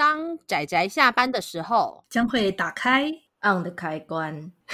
[0.00, 3.12] 当仔仔下班的时候，将会打开
[3.42, 4.50] on 的开关。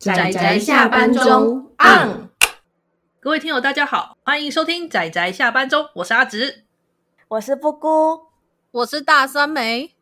[0.00, 2.28] 仔仔下班中 on。
[3.20, 6.64] 各位听友，大家好，欢迎收听仔仔下班中，我是阿直，
[7.28, 8.22] 我是布姑，
[8.72, 9.94] 我是大酸梅。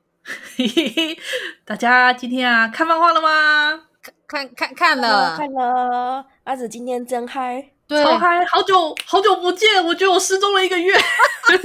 [1.66, 3.88] 大家今天啊，看漫画了吗？
[4.26, 6.24] 看看看，看了，看了。
[6.44, 7.72] 阿直今天真嗨。
[7.90, 8.44] 对超嗨！
[8.46, 10.94] 好久好久不见，我觉得我失踪了一个月。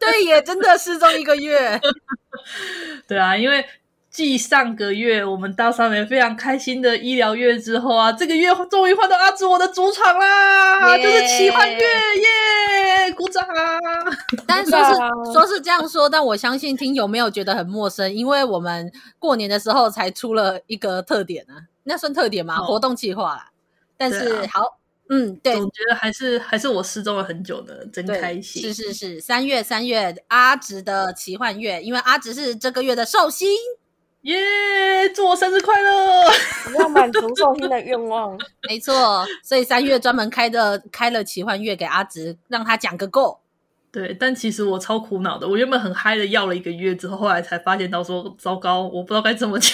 [0.00, 1.78] 对，也真的失踪一个月。
[3.06, 3.62] 对啊，因为
[4.10, 13.12] 继上个月我们大酸梅非常开心的医疗月之后啊，这个月终于换到阿紫我的主场啦，Yeah 就是奇幻月耶！
[13.12, 13.78] 鼓掌啊！
[14.46, 14.94] 但是 说是
[15.32, 22.56] 说是这样说，但我相信听友没有觉得很陌生，因为我们过年的时候才出了一个特点啊，那算特点吗？
[22.60, 23.50] 哦、活动计划啦。
[23.98, 24.78] 但是、啊、好。
[25.08, 28.60] 嗯，对，总觉得还是还是我失踪了很久呢，真开心。
[28.60, 33.48] 是是是，三月三月阿直的奇幻月，因为阿直是这个月的寿星，
[34.22, 34.36] 耶！
[35.14, 36.24] 祝我生日快乐！
[36.74, 38.36] 我要满足寿星的愿望。
[38.68, 43.40] 没错，所以三月专门开的开了奇幻月给阿直，让他讲个够。
[43.92, 49.72] 对，但其实我超苦恼的，我原本很嗨的要了一个月之后，后来才发现到说糟糕，我不知道该怎么讲。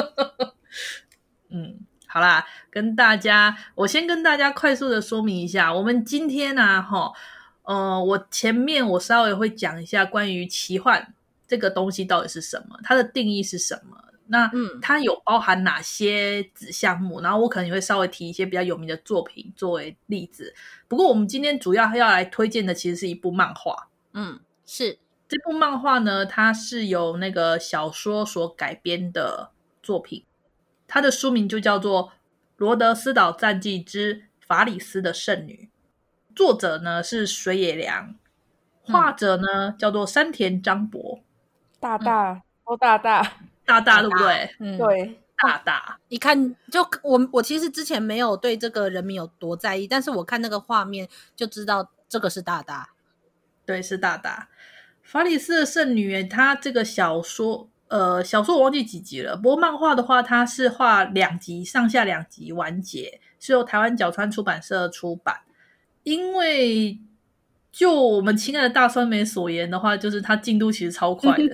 [1.52, 1.80] 嗯。
[2.10, 2.42] 好啦，
[2.78, 7.12] 跟大家，我先跟大家快速的说明一下，我们今天呢、啊，哈，
[7.64, 11.12] 呃，我前面我稍微会讲一下关于奇幻
[11.48, 13.96] 这个东西到底是什么，它的定义是什么，
[14.28, 20.54] 那嗯，它有包含哪些子项目，然后我可能会稍微提一些比较有名的作品作为例子。
[20.86, 25.00] 不过我们今天主要要来推荐的其实是一部漫画，嗯，是。
[25.26, 29.50] 这部漫画呢，它是由那个小说所改编的
[29.82, 30.24] 作品。
[30.86, 32.04] 它的书名就叫做
[32.58, 35.70] 《罗德斯岛战记之法里斯的圣女》，
[36.36, 38.16] 作者呢是水野良，
[38.82, 41.20] 画者呢、嗯、叫做山田章博，
[41.78, 43.22] 大大哦， 大大
[43.64, 44.56] 大大对不对？
[44.58, 52.90] 嗯，对，大大，一看就我我其实之前没有对这个人名有多在意，但是我看那个画面就知道这个是大大，
[53.64, 54.48] 对，是大大。
[55.04, 57.68] 法里斯的圣女，她这个小说。
[57.88, 59.34] 呃，小说我忘记几集了。
[59.34, 65.40] 不过漫画的话，它是画两集，上下两集完结，是由台湾角川出版社出版。
[66.02, 66.98] 因为
[67.72, 71.44] 就我们亲爱的大酸梅所言的话，就是它进度其实超快的，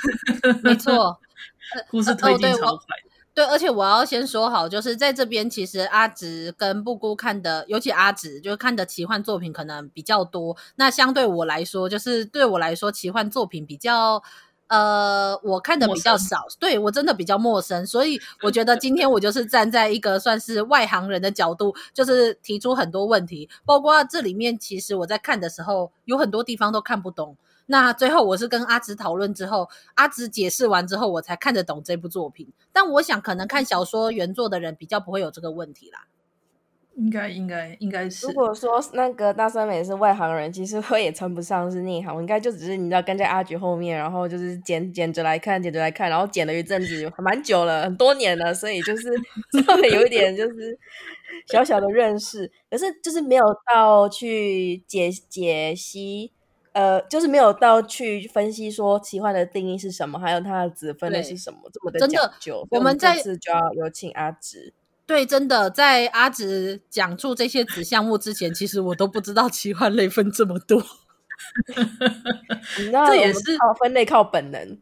[0.62, 1.18] 没错，
[1.90, 2.84] 故事推进超快。
[3.32, 10.56] 对，而且我要先说好，就是在这边，其实阿直跟布姑看的，尤其阿直就看的奇幻作品可能比较多。
[10.76, 14.22] 那相对我来说，就是对我来说，奇幻作品比较。
[14.70, 27.36] 呃，我看的比较少，对我真的比较陌生，所以我觉得今天我就是站在一个算是外行人的角度，就是提出很多问题，包括这里面其实我在看的时候有很多地方都看不懂。
[27.66, 32.52] 那最后我是跟阿直讨论之后，阿直解释完之后，我才看得懂这部作品。
[32.72, 36.06] 但我想可能看小说原作的人比较不会有这个问题啦。
[37.00, 38.26] 应该应该应该是。
[38.26, 49.08] 如果说那个大三美是外行人，其实我也称不上是内行，我应该就只是你知道跟在阿菊后面，然后就是捡捡着来看，捡着来看，然后捡了一阵子，蛮久了，很多年了，所以就是
[49.66, 50.78] 稍微有一点就是
[51.46, 56.30] 小小的认识，可是就是没有到去解解析，
[56.72, 62.66] 呃，就是没有到去分析说奇幻的定义是什么，还有它的子分类是什么这么的讲究。
[62.70, 64.74] 我们这次就要有请阿直。
[65.10, 70.80] 对，真的，在阿紫讲出这些子项目之前，其实我都不知道奇幻类分这么多。
[72.78, 74.78] 你知道，这也是靠分类靠本能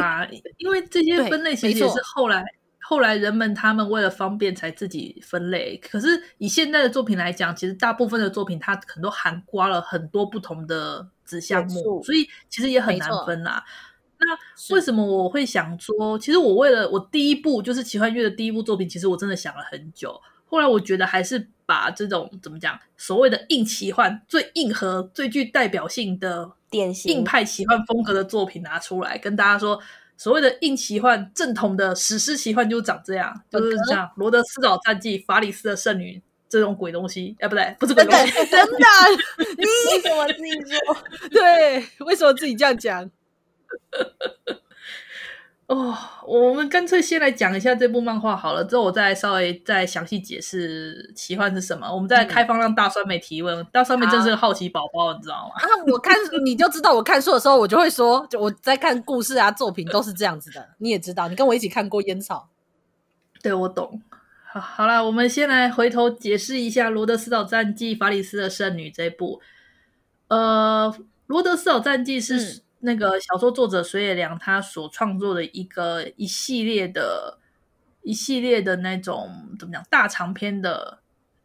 [0.00, 0.24] 啊，
[0.58, 2.44] 因为这些分类其实也是后来
[2.80, 5.76] 后来人们他们为了方便才自己分类。
[5.78, 6.06] 可是
[6.38, 13.64] 以现在的作品来讲，其实大部分的作品它可能都涵盖了很多不同的子项目，所以其实也很难分啦。
[14.24, 20.20] 那为什么我会想说，其实我为了我第一部就是奇幻月的第一部作品，其实我真的想了很久。
[20.46, 29.80] 后来我觉得还是把这种怎么讲，所谓的硬奇幻、最硬核、最具代表性的典型硬派奇幻风格的作品拿出来，跟大家说，
[30.18, 36.18] 所谓的硬奇幻正统的史诗奇幻就长这样，就是像《罗德斯岛战记》、《法里斯的圣女》
[36.50, 37.34] 这种鬼东西。
[37.40, 38.86] 哎，不对，不是鬼东西，真的，
[39.56, 40.96] 你为什么自己说？
[41.32, 43.10] 对，为什么自己这样讲？
[45.66, 45.96] 哦，
[46.26, 51.90] 我们干脆先来讲一下这部漫画好了，之后我再稍微再详细解释奇幻是什么。
[51.90, 55.54] 我们再开放让大酸梅提问，嗯、大酸梅真是个好奇宝宝，啊、你知道吗？
[55.56, 56.14] 啊，我看
[56.44, 60.68] 你就知道，我看书的时候我就会说，就我在看故事啊，作品都是这样子的。
[60.76, 62.50] 你也知道，你跟我一起看过《烟草》，
[63.42, 64.02] 对，我懂。
[64.44, 69.40] 好，好啦，我们先来回头解释一下《罗德斯岛战记：法里斯的圣女》这部。
[70.28, 70.92] 呃，
[71.28, 77.38] 《罗德斯岛战记》是那个小说作者水野良他所创作的一个一系列的、
[78.02, 80.98] 一系列的那种怎么讲大长篇的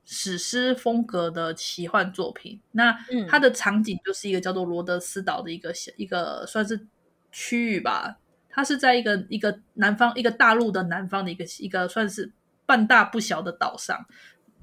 [0.04, 2.60] 史诗风格的奇幻作品。
[2.72, 2.98] 那
[3.30, 6.88] 它的场景就是一个叫做罗德斯岛的一个一个算是
[7.32, 8.18] 区域吧。
[8.50, 12.32] 它是在一个一个南方一个大陆的南方的一个一个算是
[12.66, 14.08] 半大不小的岛上。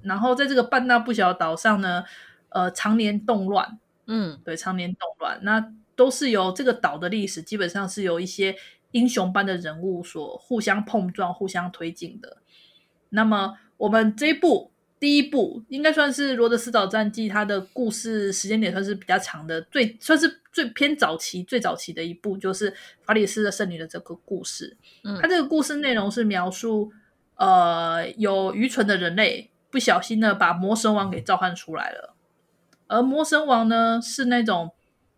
[0.02, 2.04] 然后在这个半大不小的岛上呢，
[2.48, 3.78] 呃，常年动乱。
[4.06, 8.56] 嗯，对，常年动乱，那都是由这个岛的历史，基本上是由一些
[8.92, 12.38] 英雄般的人物所互相碰撞、互相推进的。
[13.10, 24.76] 那么，我们这一部第一部应该算是《罗德斯岛战记》，它的故事时间点算是比较长的，最算是最偏早期、最早期的一部，就是法里斯的圣女的这个故事。
[25.04, 26.90] 嗯，它这个故事内容是描述，
[27.36, 32.14] 呃，有愚蠢的人类不小心的把魔神王给召唤出来了。
[32.86, 34.72] 而魔神王呢，是那种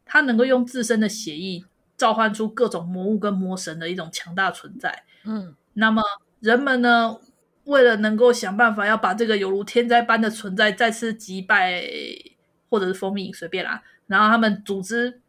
[0.06, 1.62] 他能够用自身的血液
[1.96, 5.02] 召唤出各种魔物跟魔神的一种强大存在。
[5.24, 6.00] 嗯，那么
[6.40, 7.18] 人们呢，
[7.64, 11.82] 为了能够想办法要把这个犹如天灾般的存在再次击败，
[12.70, 13.82] 或者是封印，随便啦。
[14.06, 15.20] 然后他们组织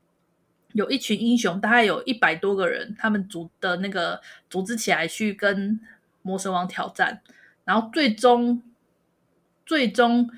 [0.74, 5.80] 有一群英雄，大概有一百多个人，他们组的那个组织起来去跟
[6.22, 7.22] 魔神王挑战，
[7.66, 8.62] 然后最终
[9.66, 10.30] 最终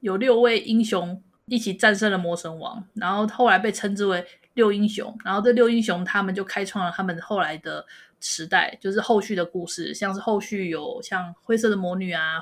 [0.00, 1.22] 有六位英雄。
[1.48, 4.24] 一起战胜了魔神王，然后后来被称之为
[4.54, 5.16] 六英雄。
[5.24, 7.84] 然后这六英雄他们就开创了他们后来的
[8.20, 12.40] 时代，就是后续的故事，像是后续有像灰色的魔女啊，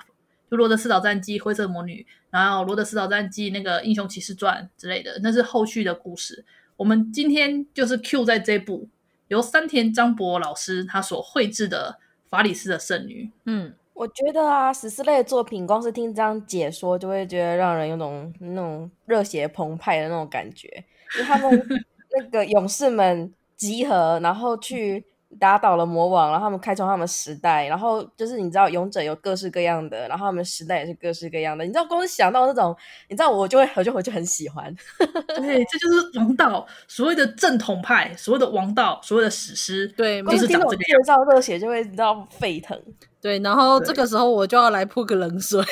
[0.51, 6.45] 就罗德斯岛战记灰色魔女，然后罗德斯岛战记那个英雄骑士传之类的，那是后续的故事。
[6.77, 8.89] 我们今天就是 Q 在这部
[9.29, 11.99] 由三田张博老师他所绘制的
[12.29, 13.75] 法里斯的圣女，嗯。
[13.97, 20.69] 我觉得啊，史诗类的作品，光是听这样解说，就会觉得让人有种那种热血澎湃的那种感觉。
[21.17, 21.51] 就他们
[22.15, 25.03] 那个勇士们集合，然后去
[25.39, 27.67] 打倒了魔王，然后他们开创他们时代。
[27.67, 31.65] 然后就是你知道，勇者有各式各样的，然后他们时代也是各式各样的。
[31.65, 32.77] 你知道，光是想到那种，
[33.09, 34.75] 你知道，我就会，我就我就很喜欢。
[35.37, 39.87] 对，这就是王道，所谓的正统派，所谓的王道，所谓的史诗。
[39.97, 42.81] 对，就是讲这个介绍热血就会知道沸腾。
[43.21, 45.63] 对，然后这个时候我就要来泼个冷水。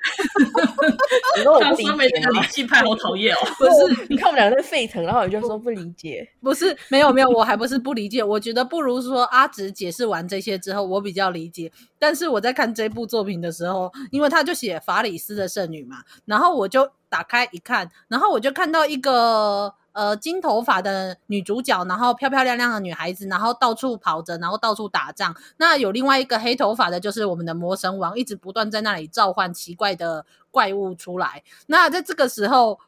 [1.36, 1.90] 你说我不理解，
[2.30, 3.38] 理性派好讨厌哦！
[3.58, 6.26] 不是，你看我们两个在沸腾，然后你就说不理解。
[6.40, 8.22] 不是，没有没有，我还不是不理解。
[8.22, 11.70] 我觉得不如说阿直解释完这些之后，我比较理解。
[11.98, 19.74] 但是我在看这部作品的时候，因为他就写法里斯的圣女嘛，然后我就打开一看，然后我就看到一个。
[19.92, 25.34] 呃，金头发的女主角，然后漂漂亮亮的女孩子，然后到处跑着，然后到处打仗。
[25.56, 31.42] 那有另外一个黑头发的，就是我们的魔神王，一直不断在那里召唤奇怪的怪物出来。
[31.66, 32.78] 那在这个时候，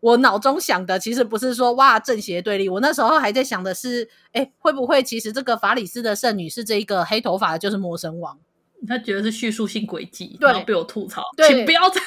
[0.00, 8.38] 我脑中想的其实不是说哇正邪对立，我那时候还在想的是，哎，会不会其实这个法里斯的圣女是这一个黑头发的，就是魔神王？
[8.88, 12.00] 他觉得是叙述性轨迹，然后被我吐槽，请不要在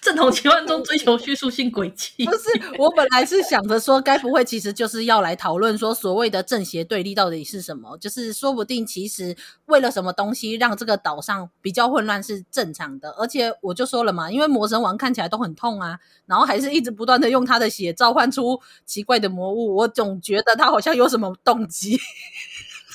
[0.00, 2.24] 正统奇幻中追求叙述性轨迹。
[2.24, 2.48] 不是，
[2.78, 7.98] 我本来是想着说，该不会其实就是要来讨论说，所谓的正邪对立到底是什么？
[7.98, 9.36] 就是说不定其实
[9.66, 13.10] 为了什么东西让这个岛上比较混乱是正常的。
[13.10, 21.98] 而且我就说了嘛，因为魔神王看起来都很痛啊，然后还是一直不断的用他的血召唤出奇怪的魔物，我总觉得他好像有什么动机。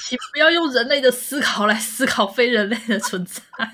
[0.07, 3.41] 请不要用人类的思考来思考非人类的存在。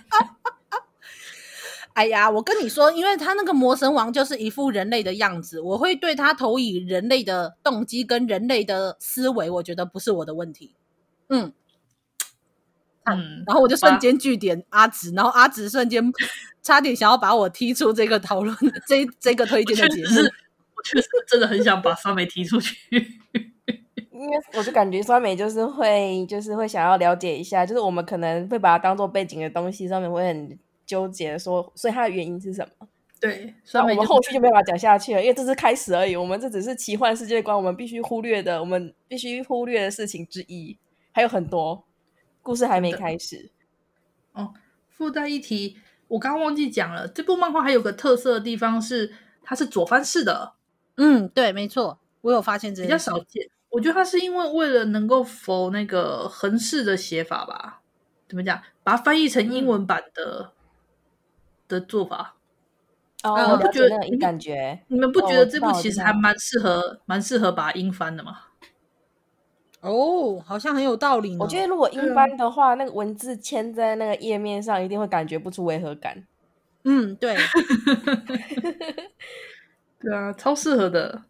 [1.93, 10.73] 哎呀，我跟你说，因为他那个魔神王就是一副人类的样子，我会对他投以人类的动机跟人类的思维，我觉得不是我的问题。
[11.27, 11.51] 嗯
[13.03, 16.01] 嗯，然后我就瞬间据点阿直，然后阿直瞬间
[16.63, 18.55] 差点想要把我踢出这个讨论
[18.87, 20.21] 这这个推荐的节目。
[20.75, 23.19] 我确实真的很想把酸梅踢出去。
[24.21, 32.87] 因为我就感觉酸梅就是会，就是会想要了解一下，就是我们可能会把它当做背景的东西，上面会很纠结说，所以它的原因是什么？
[33.19, 40.77] 对，所以我们后续就没办法讲下去了，因为这是开始而已，我们这只是奇幻世界观，我们必须忽略的，我们必须忽略的事情之一，
[41.11, 41.83] 还有很多
[42.43, 43.49] 故事还没开始。
[44.33, 44.53] 哦，
[44.89, 49.13] 附带一提，我刚刚忘记讲了，这部漫画还有个特色的地方是，
[49.43, 50.53] 它是左翻式的。
[50.97, 53.49] 嗯，对，没错，我有发现这些，比较少见。
[53.71, 57.81] 我觉得他是因为为了能够否那个横式的写法吧？
[58.27, 58.61] 怎么讲？
[58.83, 60.51] 把它翻译成英文版的、嗯、
[61.67, 62.35] 的做法。
[63.23, 68.39] 哦，我不觉得那感觉你们不觉得这部其实还蛮适合、蛮适合把英翻的吗？
[69.81, 71.37] 哦，好像很有道理。
[71.39, 76.25] 我觉得如果英翻的话，嗯、那个文字签在那个页面上，一定会感觉不出违和感。
[76.83, 77.35] 嗯，对，
[80.01, 81.23] 对啊，超适合的。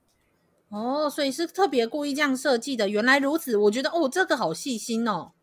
[0.71, 2.87] 哦，所以是特别故意这样设计的。
[2.87, 5.33] 原来如此，我觉得哦，这个好细心哦。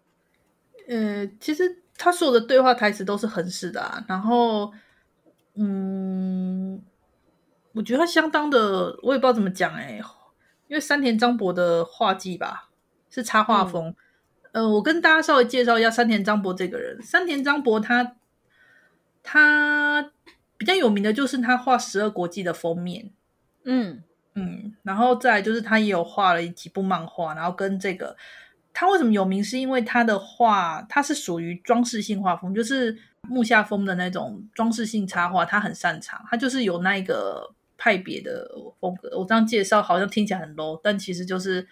[0.88, 4.72] 呃，其实他所有的对话台词都是很死的啊，然后，
[5.54, 6.82] 嗯，
[7.72, 10.00] 我觉得他相当的，我也不知道怎么讲哎，
[10.66, 12.70] 因为山田章博的画技吧，
[13.10, 13.94] 是插画风。
[14.52, 17.02] 嗯、呃，我跟大家稍微介绍一下山田章博这个人。
[17.02, 18.16] 山田章博他
[19.22, 20.10] 他
[20.56, 23.10] 比较有名的就是他画《十二国记》的封面，
[23.64, 24.02] 嗯
[24.38, 28.16] 嗯，然后再来就是他也有画了几部漫画，然后跟这个。
[28.74, 29.42] 他为什么有名？
[29.42, 36.24] 是因为他的画，他是属于装饰性画风，就是木下风的那种装饰性插画，他很擅长。
[36.30, 39.18] 他就是有那一个派别的风格。
[39.18, 41.66] 我这样介绍好像听起来很 low，但其实就是，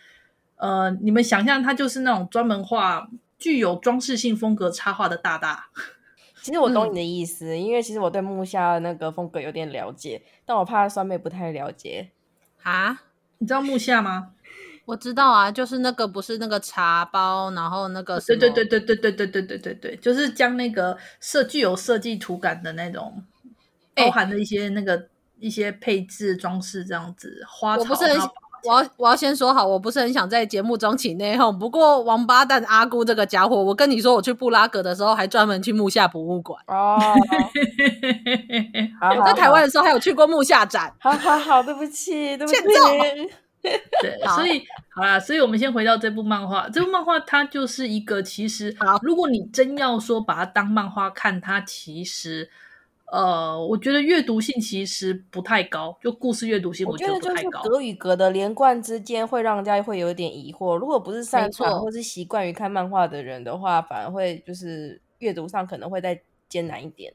[0.57, 3.09] 呃，你们想象他就是那种专门画
[3.39, 5.69] 具有装饰性风格插画的大大。
[6.43, 12.11] 其实我懂你的意思，嗯、因为其实我对木下的那个风格有点了解，但我怕酸妹不太了解
[12.63, 13.03] 啊。
[13.39, 14.31] 你知道木下吗？
[14.87, 23.25] 我知道啊，就是那个不是那个茶包，然后那个对对对对对对对对对对对，就是将那个设具有设计图感的那种，
[23.95, 25.09] 包含的一些那个、欸、
[25.41, 27.83] 一些配置装饰这样子花草。
[27.83, 28.31] 我不是很，
[28.65, 31.57] 我要我要先说好，我不是很想在节目中起内讧。
[31.57, 36.99] 不过王八蛋阿姑这个家伙，我跟你说，我去布拉格的时候还专门去木下博物馆哦。
[39.19, 40.93] 我在台湾的时候还有去过木下展。
[41.01, 42.59] 好好好，对不起，对不起。
[44.01, 46.69] 对，所以好啦，所以我们先回到这部漫画。
[46.69, 48.73] 这部漫画它就是一个，其实，
[49.03, 52.49] 如果你真要说把它当漫画看，它其实，
[53.13, 57.63] 呃，我觉得阅读性其实不太高，就故事阅读性，我觉得不太高。
[57.63, 60.77] 格与格的连贯之间会让人家会有点疑惑。
[60.77, 67.13] 如果不是擅长或是习惯于看漫画的人的话，反而会就是阅读上可能会再艰难一点。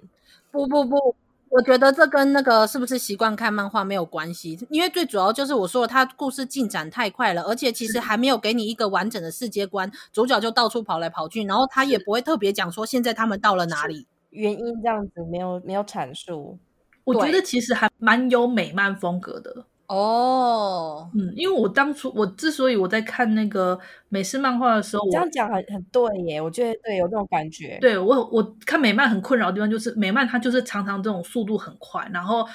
[0.51, 1.15] 不不不。
[1.49, 16.57] 我觉得这跟那个是不是习惯看漫画没有关系，因为最主要就是我说了，他故事进展太快了，而且其实还没有给你一个完整的世界观，主角就到处跑来跑去，然后他也不会特别讲说现在他们到了哪里，原因这样子没有没有阐述。
[17.03, 19.65] 我觉得其实还蛮有美漫风格的。
[19.87, 27.77] 哦，嗯，因为我当初我之所以我在看那个美式漫画的时候，这样讲很很对耶，我觉得对，有这种感觉。
[27.81, 32.47] 对，我我看美漫很困扰的地方就是美漫它就是常常这种速度很快，然后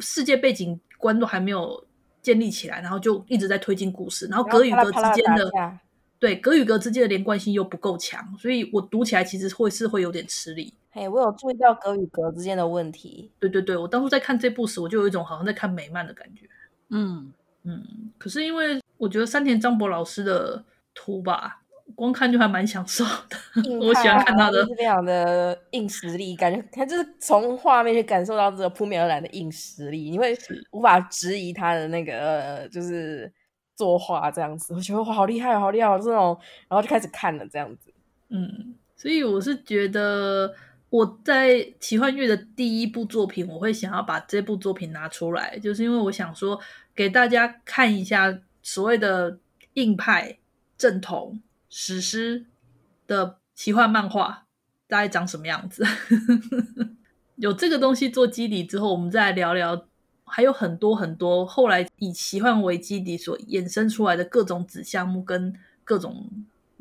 [0.00, 1.82] 世界背景观都还没有
[2.20, 5.50] 建立起来，然后就一直在推进故事，然后格与格之间的
[6.18, 10.74] 对格与格之间的连贯性又不够强，所以我读起来其实会是会有点吃力。
[10.94, 13.32] 嘿，我有注意到格与格之间的问题。
[13.40, 16.46] 对对对，我当初在看这部时，我就有一种好像在看美漫的感觉。
[16.90, 17.32] 嗯
[17.62, 17.82] 嗯，
[18.18, 21.62] 可是因为我觉得山田张博老师的图吧，
[21.94, 23.36] 光看就还蛮享受的。
[23.36, 30.36] 啊、我喜欢看他的，是非常的硬实力，感觉他就是从画面去感受到这个扑面而来的硬实力，你会
[30.72, 33.32] 无法质疑他的那个就是
[33.74, 34.74] 作画这样子。
[34.74, 37.90] 我觉得哇，好厉害，好厉害，这种，然后就开始看了这样子。
[38.28, 40.54] 嗯，所以我是觉得。
[40.92, 46.60] 我在奇幻月的第一部作品，我会想要把这部作品拿出来，就是因为我想说
[46.94, 49.38] 给大家看一下所谓的
[49.72, 50.38] 硬派
[50.76, 52.44] 正统史诗
[53.06, 54.44] 的奇幻漫画
[54.86, 55.82] 大概长什么样子。
[57.36, 59.86] 有这个东西做基底之后，我们再来聊聊，
[60.24, 66.28] 还有很多很多后来以奇幻为基底所衍生出来的各种子项目跟各种。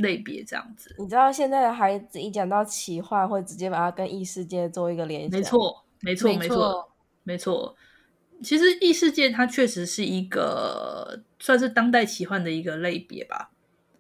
[0.02, 5.32] 类别这样子，你知道现在的孩子一讲到奇幻，会直接把它跟异世界做一个联想。
[5.32, 6.90] 没错，没错，没错，
[7.24, 7.76] 没错。
[8.44, 13.52] 其实异世界它确实是一个算是当代奇幻的一个类别吧。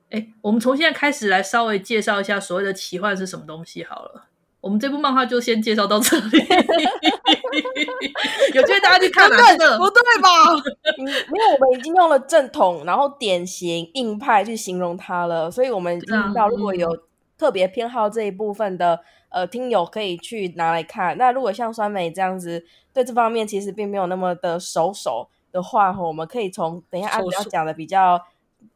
[0.09, 4.27] 哎，我们从现在开始来稍微介绍一下所谓的奇幻是什么东西好了。
[4.59, 6.39] 我们这部漫画就先介绍到这里，
[8.53, 9.77] 有机会大家去看哪个？
[9.77, 10.29] 不对吧？
[10.97, 16.89] 因为我们已经用了正统，然后典型硬派去形容它了，所以我们知道如果有
[17.37, 21.17] 特别偏好这一部分的呃听友可以去拿来看。
[21.17, 28.21] 那如果像酸梅这样子对这方面其实并没有那么的熟手的话，我们可以从等一下阿比要讲的比较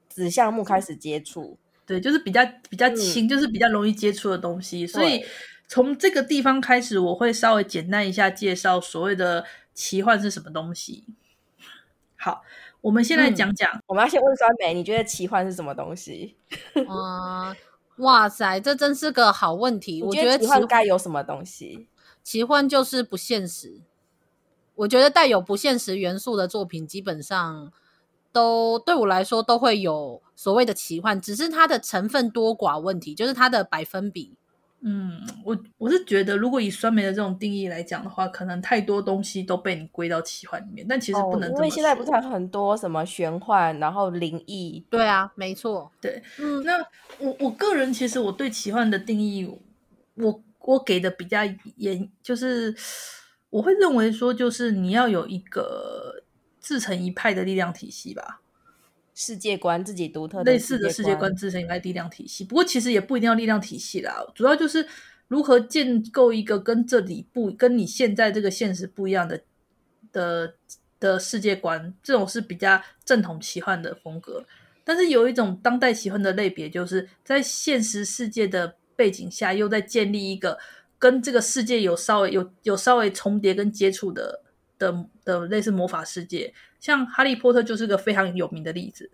[0.09, 1.57] 子项目开始接触。
[1.85, 5.23] 对，就是比较比较轻，嗯、就是比较容易接触的东西，所以。
[5.67, 11.05] 从这个地方开始，我会稍微简单一下介绍所谓的奇幻是什么东西。
[12.15, 12.43] 好，
[12.81, 13.69] 我们先来讲讲。
[13.71, 16.35] 嗯、我们要先问酸梅，你觉得奇幻是什么东西？
[16.87, 17.55] 啊、 呃，
[17.97, 20.01] 哇塞，这真是个好问题。
[20.03, 21.87] 我觉得奇幻该有什么东西？
[22.23, 23.81] 奇幻就是不现实。
[24.75, 27.71] 我觉得带有不现实元素的作品，基本上
[28.31, 34.35] 都对我来说都会有所谓的奇幻，只是它的成分多寡问题，就是它的百分比。
[34.87, 44.85] 嗯，我我是觉得，如果以酸梅的这种定义来讲的话，可能太多东西都被你归到奇幻里面，但其实不能因为现在不是还很多什么玄幻，然后灵异。
[44.91, 45.91] 对啊，没错。
[45.99, 46.77] 对，嗯，那
[47.17, 49.51] 我我个人其实我对奇幻的定义，
[50.13, 51.39] 我我给的比较
[51.77, 52.75] 严，就是
[53.49, 56.23] 我会认为说，就是你要有一个
[56.59, 58.41] 自成一派的力量体系吧。
[59.15, 62.43] 世界观自己独特的类似的世界观，自身应该力量体系。
[62.43, 64.85] 不过其实也不一定要力量体系啦，主要就是
[65.29, 69.41] 如何建构一个跟这里不跟你现在这个现实不一样的
[70.11, 70.53] 的
[70.99, 71.93] 的世界观。
[72.03, 74.45] 这种是比较正统奇幻的风格。
[74.83, 80.59] 但是有一种当代奇幻的类别，就是在现实世界的背景下，又在建立一个
[80.99, 84.41] 跟这个世界有稍微有有稍微重叠跟接触的
[84.77, 86.53] 的的类似魔法世界。
[86.79, 89.09] 像哈利波特就是个非常有名的例子，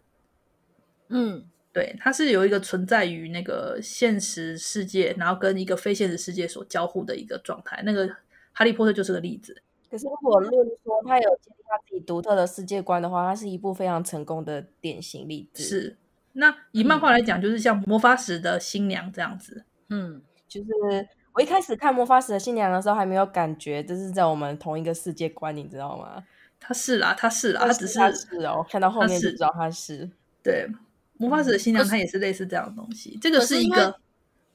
[1.08, 7.82] 嗯，对，它是有一个存在于那个现实世界，然后跟一个非现实世界所交互的一个状态。
[7.86, 8.10] 那个
[8.52, 9.62] 哈利波特就是个例子。
[9.90, 10.52] 可是如果论
[10.84, 15.64] 说他有建立他自己独特的世界观的话，它是一部非常成功的典型例子。
[15.64, 15.98] 是，
[16.34, 19.66] 那以漫画来讲，就是像魔法使的新娘这样子。
[19.90, 20.70] 嗯，就是
[21.34, 26.24] 我一开始看魔法使的新娘的时候，还没有感觉这是在我们同一个世界观，你知道吗？
[26.60, 30.10] 他是啦，他是啦，他只是他是哦，看到后面就知道他是。
[30.44, 30.68] 对，
[31.18, 33.18] 魔法使的新娘，它也是类似这样的东西。
[33.22, 34.00] 这个是一个，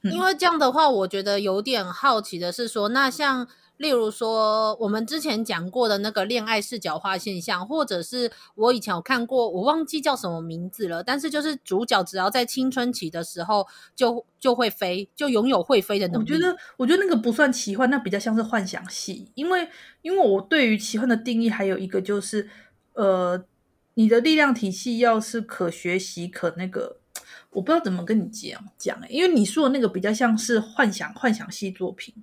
[0.01, 3.47] 因为，因为这样的话，我觉得有点好奇的是说，那像。
[3.77, 11.03] 例如说，我们之前讲过的那个恋爱视角化现象，或者是我以前有看过，我忘记叫什么名字了。
[11.03, 16.31] 但是就是主角只要在青春期的时候就就会飞，就拥有会飞的能力。
[16.31, 19.31] 我觉得，我觉得那个不算奇幻，那比较像是幻想系。
[19.35, 19.69] 因为，
[20.01, 22.49] 因为我对于奇幻的定义还有一个就是，
[22.93, 23.45] 呃，
[23.93, 26.97] 你的力量体系要是可学习、可那个，
[27.51, 32.15] 我不知道怎么跟你讲讲欸，因为你说的那个比较像是幻想幻想系作品。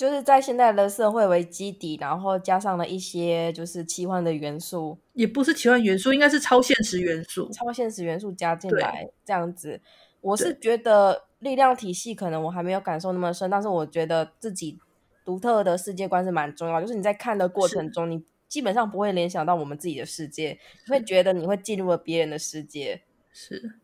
[0.00, 9.78] 就是在现在的社会为基底，然后加上了一些就是奇幻的元素，也不是奇幻元素，应该是超现实元素，超现实元素加进来这样子。
[10.22, 14.78] 我是觉得力量体系可能我还没有感受那么深，但是我觉得自己
[15.22, 16.80] 独特的世界观是蛮重要。
[16.80, 23.74] 就是你在看的过程中，你基本上不会联想到我们自己的世界，你会觉得你会进入了别人的世界，是。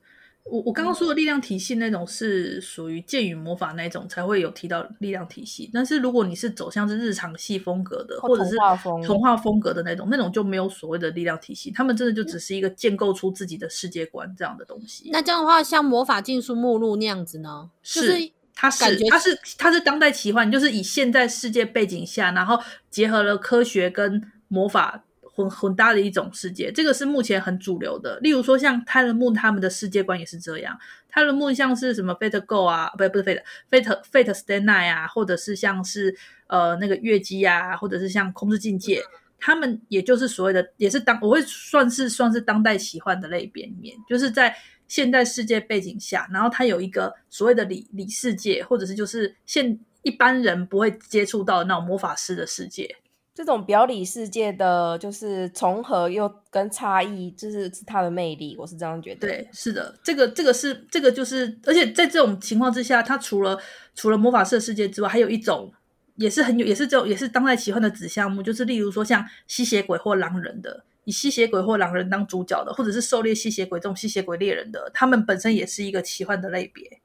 [0.48, 8.56] 我我刚刚说的力量体系那种是属于剑与魔法那种才会有提到力量体系，但是如果你是走向是日常系风格的，或者是
[9.04, 15.10] 童话风格的那种，那种就没有所谓的力量体系，他们真的就只是一个建构出自己的世界观这样的东西。
[15.12, 17.70] 那这样的话，像魔法禁书目录那样子呢？
[17.82, 25.02] 是，就是它是它是它是当代奇幻，就是以现在世界背景下，然后结合了科学跟魔法。
[25.36, 28.18] 混混搭的一种世界，这个是目前很主流的。
[28.20, 30.76] 例如说，像泰勒木他们的世界观也是这样。
[31.10, 39.02] 泰勒木像是什么 Fate Go 啊，不不是 Fate Fate Fate Stay Night 啊，或者是像是呃那个月姬啊，或者是像空之境界，
[39.38, 44.56] 他们也就是所谓的，也是当我会算是算是当代奇幻的类别里面，就是在
[44.88, 52.96] 现代世界背景下，然后它有一个所谓的里里世界，或者是就是现一般人不会接触到的那种魔法师的世界。
[53.36, 59.28] 这种表里世界的就是重合又跟差异，就是是它的魅力，我是这样觉得。
[59.28, 63.60] 对，是的，这个这个是这个就是，而且在这种情况之下，它除了
[63.94, 65.70] 除了魔法师的世界之外，还有一种
[66.14, 77.02] 也是很有，也是这种也是当代奇幻的子项目，就是例如说像吸血鬼或狼人的，以吸血鬼或狼人当主角的，或者是狩猎吸血鬼这种吸血鬼猎人的，他们本身也是一个奇幻的类别。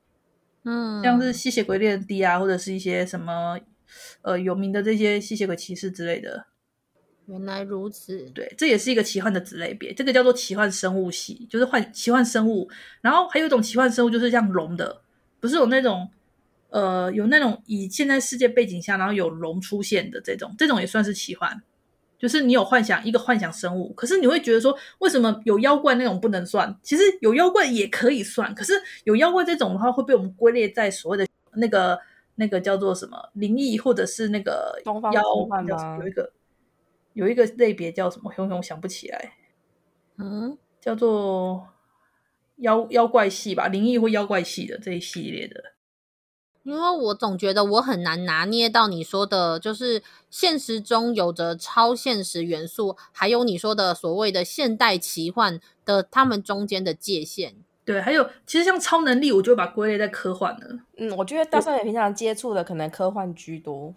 [0.63, 3.59] 嗯，像是吸血鬼猎人 D 啊，或者是一些什么。
[4.23, 6.45] 呃，有名的这些吸血鬼骑士之类的，
[7.25, 8.29] 原来如此。
[8.35, 12.69] 对，这也是一个奇幻的子类别，这个叫做奇幻生物系，就是幻奇幻生物。
[13.01, 15.01] 然后还有一种奇幻生物，就是像龙的，
[15.39, 16.07] 不是有那种
[16.69, 21.59] 呃，有那种以现在世界背景下，然后有龙出现的这种，这种也算是奇幻。
[22.19, 26.77] 就是你有幻想一个幻想生物，可是你会觉得说，为什么有妖怪那种不能算？
[26.83, 28.73] 其实有妖怪也可以算，可是
[29.05, 31.97] 有妖怪这种的话，会被我们归列在所谓的那个。
[32.41, 34.81] 那个叫做什么灵异，或者是那个
[35.13, 35.21] 妖，
[35.99, 36.33] 有一个
[37.13, 38.33] 有一个类别叫什么？
[38.33, 39.35] 熊熊想不起来。
[40.17, 41.67] 嗯，叫做
[42.57, 45.73] 妖妖怪系吧，灵异或妖怪系的这一系列的。
[46.63, 57.55] 因为我总觉得我很难拿捏到你说的，就是现实中有着超现实元素，还有你说的所谓的现代奇幻的，他们中间的界限。
[57.83, 60.79] 对，还有其实像超能力，我就会把归类在科幻了。
[60.97, 63.93] 嗯，我觉得大少爷平常接触的可能科幻居多。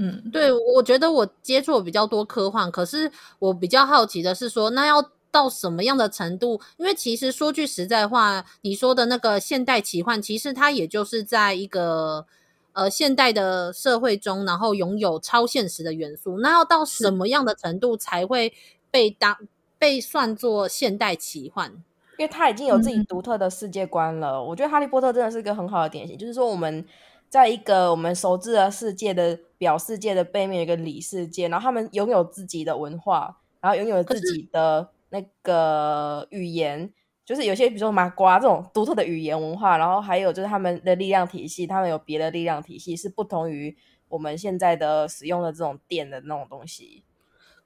[0.00, 6.60] 嗯，对，我觉得我接触的比较多科幻，可是我比较好奇的是说，那要到什么样的程度？
[6.76, 12.26] 因为其实说句实在话，你说的那个现代奇幻，其实它也就是在一个
[12.72, 18.52] 呃现代的社会中，然后拥有超现实的元素，那要到什么样的程度才会
[18.90, 19.36] 被当
[19.78, 21.82] 被算作现代奇幻？
[22.18, 24.34] 因为他已经有自己独特的世界观了。
[24.34, 26.84] 嗯、我觉得《哈利波特》真的是一个很好的典型，就是说我们
[27.30, 36.92] 在一个我们熟知的世界的表世界的背面有一个里世界，然后他们拥有自己的文化，然后拥有自己的那个语言。
[37.24, 43.76] 就是有些，比如说麻瓜这种独特的语言文化，然后还有就是他们的力量体系，他们有别的力量体系，是不同于
[44.08, 47.04] 我们现在的使用的这种电的那种东西。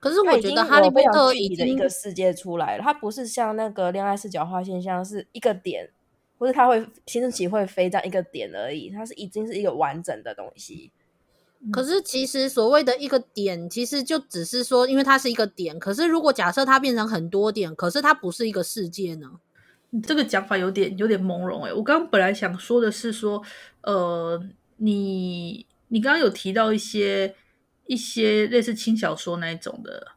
[0.03, 5.89] 可是我觉得哈利波特已经的一个世界出来了，它不是像那个恋爱视角化现象是一个点，
[6.39, 10.91] 或是它会青春期会飞这样一个点而已，它是已经是一个完整的东西。
[11.73, 15.79] 可是其实所谓的一个点，其实就只是说，因为它是一个点。
[15.79, 19.31] 可是如果假设它变成很多点，可是它不是一个世界呢？
[20.03, 23.41] 这个讲法有点有点朦胧哎，我刚刚本来想说的是说，
[23.83, 24.43] 呃，
[24.79, 27.37] 你你刚刚有提到一些
[27.87, 30.09] 一些类似轻小说那一种的，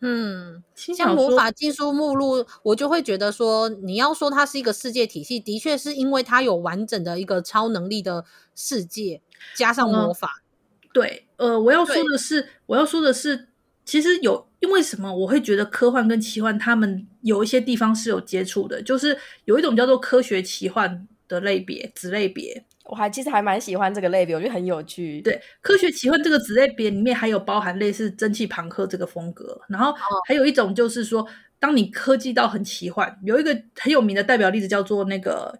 [0.00, 9.22] 嗯，像魔法禁书目录，我就会觉得说，你要说它是一个世界体系，的确是因为它有完整的一个超能力的世界，
[9.54, 10.42] 加上魔法。
[10.82, 13.48] 嗯、对，呃，我要说的是，我要说的是，
[13.84, 14.46] 其实有。
[14.60, 15.14] 因为什么？
[15.14, 22.64] 我会觉得科幻跟奇幻，他们有一些地方是有接触的，就是有一种叫做科学奇幻的类别子类别。
[22.88, 25.20] 我还其实还蛮喜欢这个类别，我觉得很有趣。
[25.20, 29.94] 对，科学奇幻这个子类别里面还有包含类似蒸汽朋克这个风格，然后
[30.26, 31.26] 还有一种就是说，
[31.58, 35.58] 当你科技到很奇幻，有一个很有名的代表例子叫做那个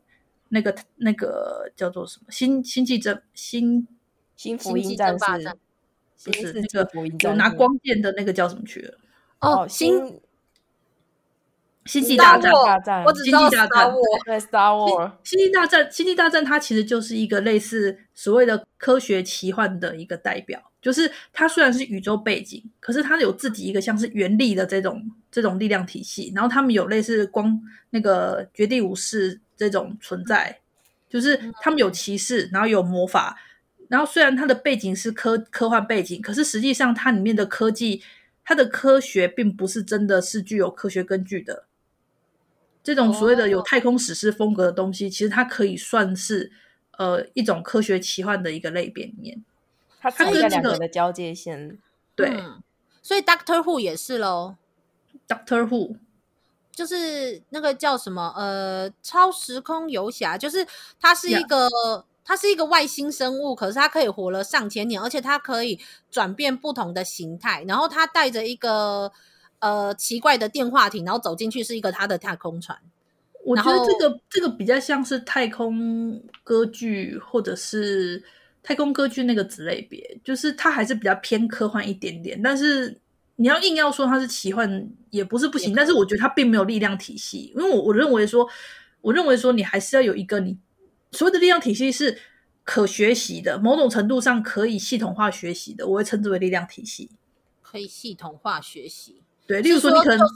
[0.48, 3.86] 那个那个叫做什么星星际争星
[4.34, 5.56] 新福音战士。
[6.24, 8.98] 不是那个有拿光剑的那个叫什么去了？
[9.38, 10.20] 哦，星
[11.88, 12.52] 星际大战，
[13.04, 20.62] 我只知道 Star Wars，对 Star Wars，星际大战，星际大战，它其实就是一个类似所谓的科学奇幻的一个代表。
[20.80, 26.30] 就是它虽然是宇宙背景，可是它有自己一个像是原力的这种这种力量体系。
[26.34, 30.60] 然后他们有类似光那个绝地武士这种存在，
[31.08, 33.36] 就是他们有骑士，然后有魔法。
[33.88, 38.02] 然后虽然它的背景是科科幻背景，可是实际上它里面的科技，
[38.44, 41.64] 它的科学并不是真的是具有科学根据的。
[42.88, 46.50] 这种所谓的有太空史诗风格的东西，其实它可以算是
[46.96, 49.44] 呃一种科学奇幻的一个类别里面。
[50.00, 51.78] 它跟这个两个的交界线，
[52.14, 52.62] 对、嗯，
[53.02, 54.56] 所以 Doctor Who 也是喽。
[55.28, 55.96] Doctor Who
[56.72, 60.66] 就是那个叫什么呃超时空游侠，就是
[60.98, 61.68] 它是一个。
[61.68, 62.04] Yeah.
[62.24, 67.64] 它是一个外星生物，可是它可以活了上千年，而且它可以转变不同的形态。
[67.66, 69.10] 然后它带着一个
[69.60, 72.78] 呃奇怪的电话亭，然后走进去是一个他的太空船。
[73.44, 78.22] 我觉得这个这个比较像是太空歌剧，或者是
[78.62, 82.40] 太空歌剧那个子类别，就是它还是比较偏科幻一点点。
[82.42, 83.00] 但是
[83.36, 85.74] 你要硬要说它是奇幻，也不是不行。
[85.74, 88.46] 但是我觉得它并没有力量体系，因为我我认为说，
[89.00, 90.58] 我认为说你还是要有一个你。
[91.12, 92.18] 所谓的力量体系是
[92.64, 97.08] 可学习的，某种程度上可以系统化学习的，我会称之为力量体系。
[97.62, 100.28] 可以系统化学习，对，例如说你可能，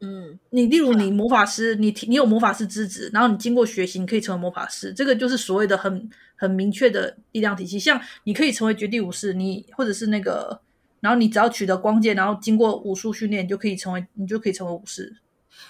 [0.00, 7.78] 嗯，你例如你魔法师，你你有魔法师资质，然后你经过学习，你可以成为魔法师，这个就是所谓的很很明确的力量体系。
[7.78, 10.60] 像你可以成为绝地武士，你或者是那个，
[11.00, 15.16] 然后你只要取得光剑，然后经过武术训练，你就可以成为，你就可以成为武士。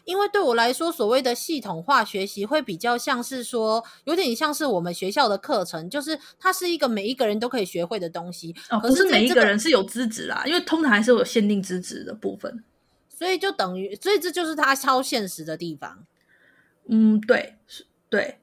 [0.04, 8.54] 因为对我来说，所谓的系统化学习会比较像是说，有点像是我们学校的课程，就是它是一个每一个人都可以学会的东西。
[8.70, 12.62] 哦，不是每一个人是有资质啦，因为通常还是有限定资质的部分。
[13.20, 16.06] 所以就等于，所以这就是它超现实的地方。
[16.88, 17.56] 嗯，对，
[18.08, 18.38] 对，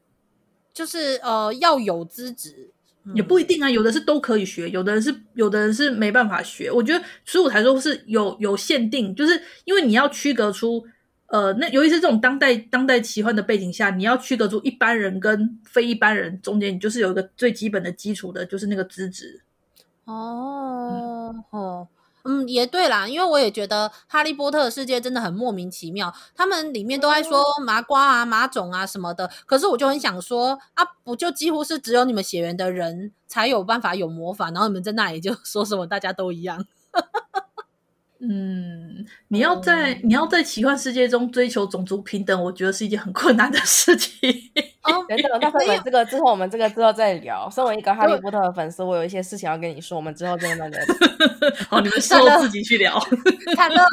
[0.72, 2.70] 就是呃，要有资质
[3.16, 6.72] 也不一定啊，有的是都可以学，有的人是有的人是没办法学。
[6.72, 10.86] 我觉得，所以我才说是有有限定，就是因为你要区隔出。
[11.26, 19.42] 呃，那尤其是这种当代当代奇幻的背景下，你要区隔出一般人跟非一般人中间，你就是有一个最基本的基础的，就是那个资质。
[20.06, 21.88] 哦，嗯哦，
[22.30, 36.66] 嗯，也对啦，因为我也觉得哈利波特的世界真的很莫名其妙，他们里面都在说麻瓜啊、麻种啊什么的，可是我就很想说啊，不就几乎是只有你们血缘的人才有办法有魔法，然后你们在那里就 说什么大家都一样。
[38.20, 44.20] 嗯，你要在、嗯、你要在奇幻世界中追求种族平等，我觉得是一件很困难的事情。
[44.88, 47.50] 哦，等等，那我们这个之后，我们这个之后再聊。
[47.50, 50.82] 身为一个哈利波特的粉丝，我有一些事情要跟你说，我们之后再慢慢聊。
[51.70, 53.00] 好，你们事后自己去聊。
[53.56, 53.84] 看到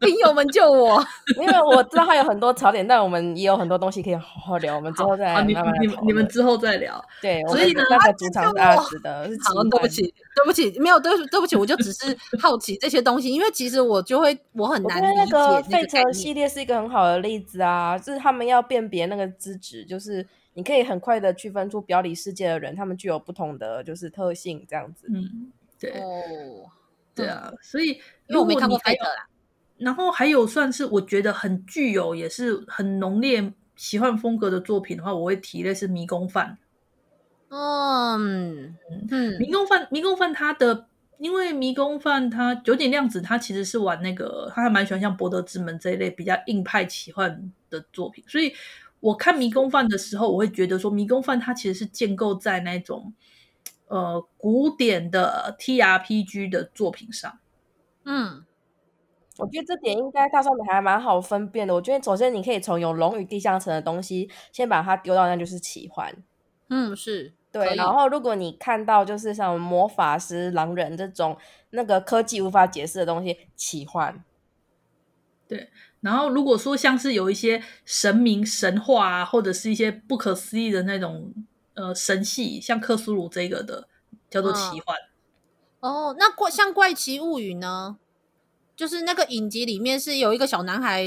[0.00, 1.04] 听友们救我，
[1.40, 4.76] 因为我知道还有很多槽点，但我们也有很多东西可以好好聊。
[4.76, 5.64] 我们之后再慢慢聊。
[5.80, 7.02] 你们你们之后再聊。
[7.20, 9.28] 对，所以呢，那个主场是阿紫的。
[9.44, 15.12] 好，对不起，对不起，没有对对不起，我就只是好奇这些东西，因为其实我就会我很难理解。
[15.16, 20.26] 那个费城系列是一个很好的例子啊，就是他们要辨别那个资质，就是。
[20.56, 25.08] 你可以很快的区分出表里世界的人，他们具有不同的就是特性，这样子。
[25.12, 26.70] 嗯，对，哦，
[27.12, 27.88] 对啊，所以
[28.28, 29.28] 因为我没看过费特啦。
[29.78, 36.56] 然后还有算是我觉得很具有也是很浓烈奇幻风格的作品的话，我会提类似迷宫饭。
[37.48, 38.76] 嗯
[39.10, 40.86] 嗯，迷宫饭，迷宫饭，它的
[41.18, 48.54] 因为迷宫饭它九点量子，它其实是玩那个，他还蛮喜欢像博德之门这一类比较硬派奇幻的作品，所以。
[49.04, 53.12] 我看迷宫饭的时候，我会觉得说，迷宫饭它其实是建构在那种
[53.88, 57.38] 呃古典的 TRPG 的作品上。
[58.04, 58.46] 嗯，
[59.36, 61.74] 我觉得这点应该大上面还蛮好分辨的。
[61.74, 66.10] 我觉得首先你可以从有龙与地下城的东西先把它丢到，那就是奇幻。
[66.70, 67.76] 嗯，是对。
[67.76, 71.36] 然后如果你看到就是像魔法师、狼人这种
[71.70, 74.24] 那个科技无法解释的东西，奇幻。
[75.46, 75.68] 对。
[76.04, 81.32] 然后，如果说像是有一些神明神话啊，或者是一些不可思议的那种
[81.72, 83.88] 呃神系，像克苏鲁这个的，
[84.28, 84.96] 叫做奇幻。
[85.80, 87.96] 哦，哦，那怪像怪奇物语呢？
[88.76, 91.04] 就是那个影集里面是有一个小男孩。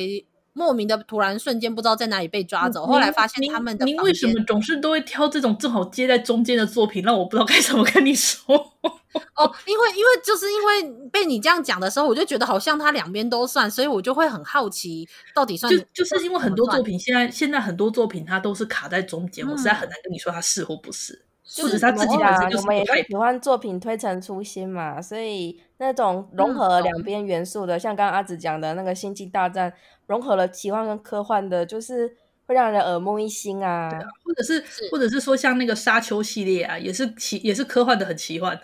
[0.54, 3.86] 莫名的突然瞬间不知道在哪里被抓走，后来发现他们的。
[3.86, 8.74] 您为什么总是都会挑这种正好接在中间的作品，让我不知道该怎么跟你说？
[9.36, 15.72] 哦，因为因为就是因为被你这样讲的时候，我就觉得好像他两边都算，所以我就会很好奇到底算。
[15.72, 21.24] 就就是因为很多作品现在现在很多作品它都是卡在中间，嗯、我实在很难跟你说它是或不是。
[21.62, 29.72] 或者他自己本身就是我们也喜欢作品推陈出新嘛，所以那种融合两边元素的，嗯、像刚刚阿紫讲的那个《星际大战》，
[30.08, 32.18] 融合了奇幻跟科幻的，就是
[32.48, 33.88] 会让人耳目一新啊。
[33.92, 38.60] 对啊，或者是，是或者是说像那个沙丘系列啊，也是奇也是科幻的很奇幻。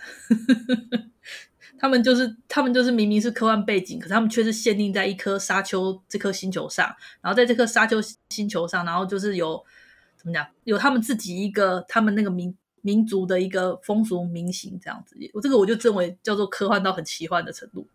[1.78, 9.63] 他们就是他们就是明明是科幻背景，可是他们却是限定在一颗沙丘这颗星球上，然后在这颗沙丘星球上，然后就是有
[10.17, 12.56] 怎么讲，有他们自己一个他们那个民。
[12.86, 17.88] 民族的一个风俗民情这样子，我这个我就认为叫做科幻到很奇幻的程度。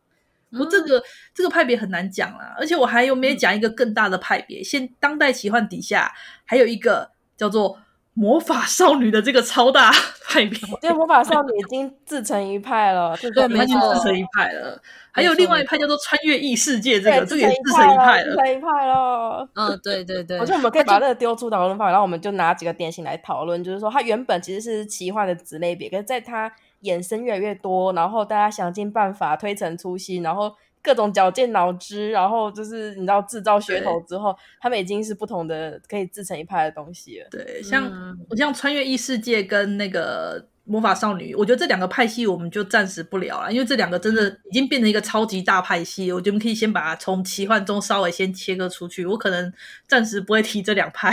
[0.51, 1.03] 不过这个、嗯、
[1.35, 4.63] 这个派别很难讲啦，而且我还有没有讲一个更大的派别？
[4.63, 6.13] 现当代奇幻底下
[6.45, 7.79] 还有一个叫做。
[8.15, 9.93] 魔法少女的这个超大
[10.27, 14.77] 派别，我觉得魔法少女已经自成一派了， 对，已经自成一派了。
[15.13, 19.49] 还有另外一派叫做穿越异世界，这个这个也自成一派了，自成一派了。
[19.55, 30.55] 嗯，对对对， 我觉得我们可以把这个丢出讨论范围，然后我们就拿几个典型来讨论，就是说它原本其实是奇幻的子类别，可是在它衍生越来越多，然后大家想尽办法推陈出新，然后。
[30.81, 37.27] 各种绞尽脑汁，然后就是你知道制造噱头之后，他们已经是不同的可以自成一派的东西了。
[37.33, 46.13] 对，像我、嗯、像穿越异世界跟那个魔法少女，我觉得这两个派系我们就暂时不聊了，因为这两个真的已经变成一个超级大派系。
[46.13, 49.05] 我觉得我们可以先把它从奇幻中稍微先切割出去。
[49.05, 49.53] 我可能
[49.89, 51.13] 暂时不会提这两派，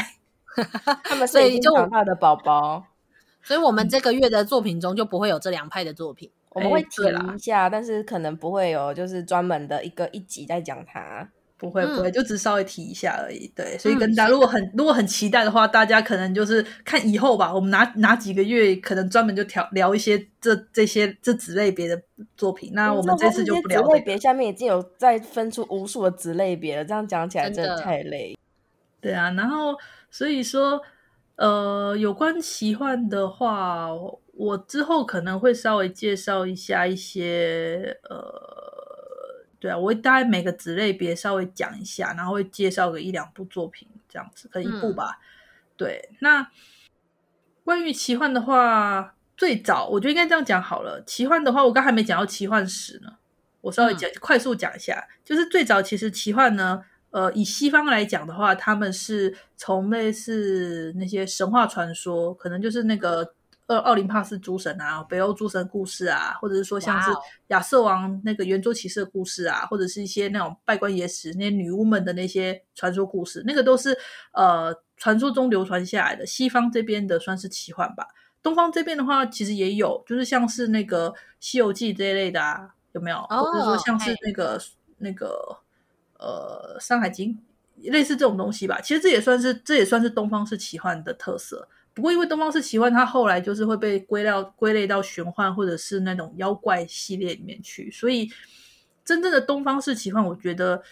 [1.04, 2.86] 他们是已经长大的宝宝，
[3.45, 6.29] 所以我们这个月的作品中就不会有这两派的作品。
[6.49, 7.03] 我们会提
[7.36, 11.29] 一下，但是可能不会有，就是专门的一个一集在讲它。
[11.58, 13.49] 不会不会，就只稍微提一下而已。
[13.55, 17.53] 对，所以跟大家如果很如果很期待的话，大家可能就是看以后吧。
[17.53, 21.99] 我们哪哪几个月可能专门就聊聊一些这这些这子类别的
[22.36, 22.71] 作品。
[22.73, 23.81] 那我们这次就不聊。
[23.81, 28.38] 子类别下面已经有再分出无数的子类别了，这样讲起来真的太累。
[28.99, 29.73] 对啊，然后
[30.12, 30.81] 所以说，
[31.36, 33.89] 呃，有关奇幻的话。
[34.38, 45.06] 我之后可能会稍微介绍一下一些，呃，对啊，我会大概每个子类别稍微讲一下，然后会介绍个一两部作品，这样子，可能一部吧。
[45.06, 45.24] 嗯、
[45.78, 46.52] 对，那
[47.63, 51.02] 关于奇幻的话，最早我觉得应该这样讲好了。
[51.06, 53.15] 奇幻的话，我刚还没讲到奇幻史呢，
[53.62, 56.84] 我稍微讲、嗯、快速讲一下，就是最早其实奇幻呢，
[57.15, 63.34] 呃，以西方来讲的话，他们是从类似那些神话传说，可能就是那个。
[63.67, 67.10] 呃，奥林帕斯诸神啊，北欧诸神故事啊，或者是说像是
[67.47, 73.97] 亚瑟王那个圆桌骑士的故事啊或者是一些那种拜关野史那些女巫们的那些传说故事，那个都是
[74.34, 76.23] 呃传说中流传下来的。
[76.28, 78.06] 西方这边的算是奇幻吧，
[78.43, 83.17] 东方这边的话其实也有，就是像是那个《西游记》这一类的啊，有没有？
[83.32, 84.62] 哦、或者说像是那个
[84.99, 85.58] 那个
[86.19, 87.38] 呃《山海经》
[87.91, 88.80] 类似这种东西吧。
[88.82, 91.67] 其实这也算是这也算是东方式奇幻的特色。
[91.93, 98.30] 不过因为东方式奇幻，它后来就是会被归到归类到玄幻或者是那种妖怪系列里面去，所以
[99.04, 100.84] 真正的东方式奇幻，我觉得，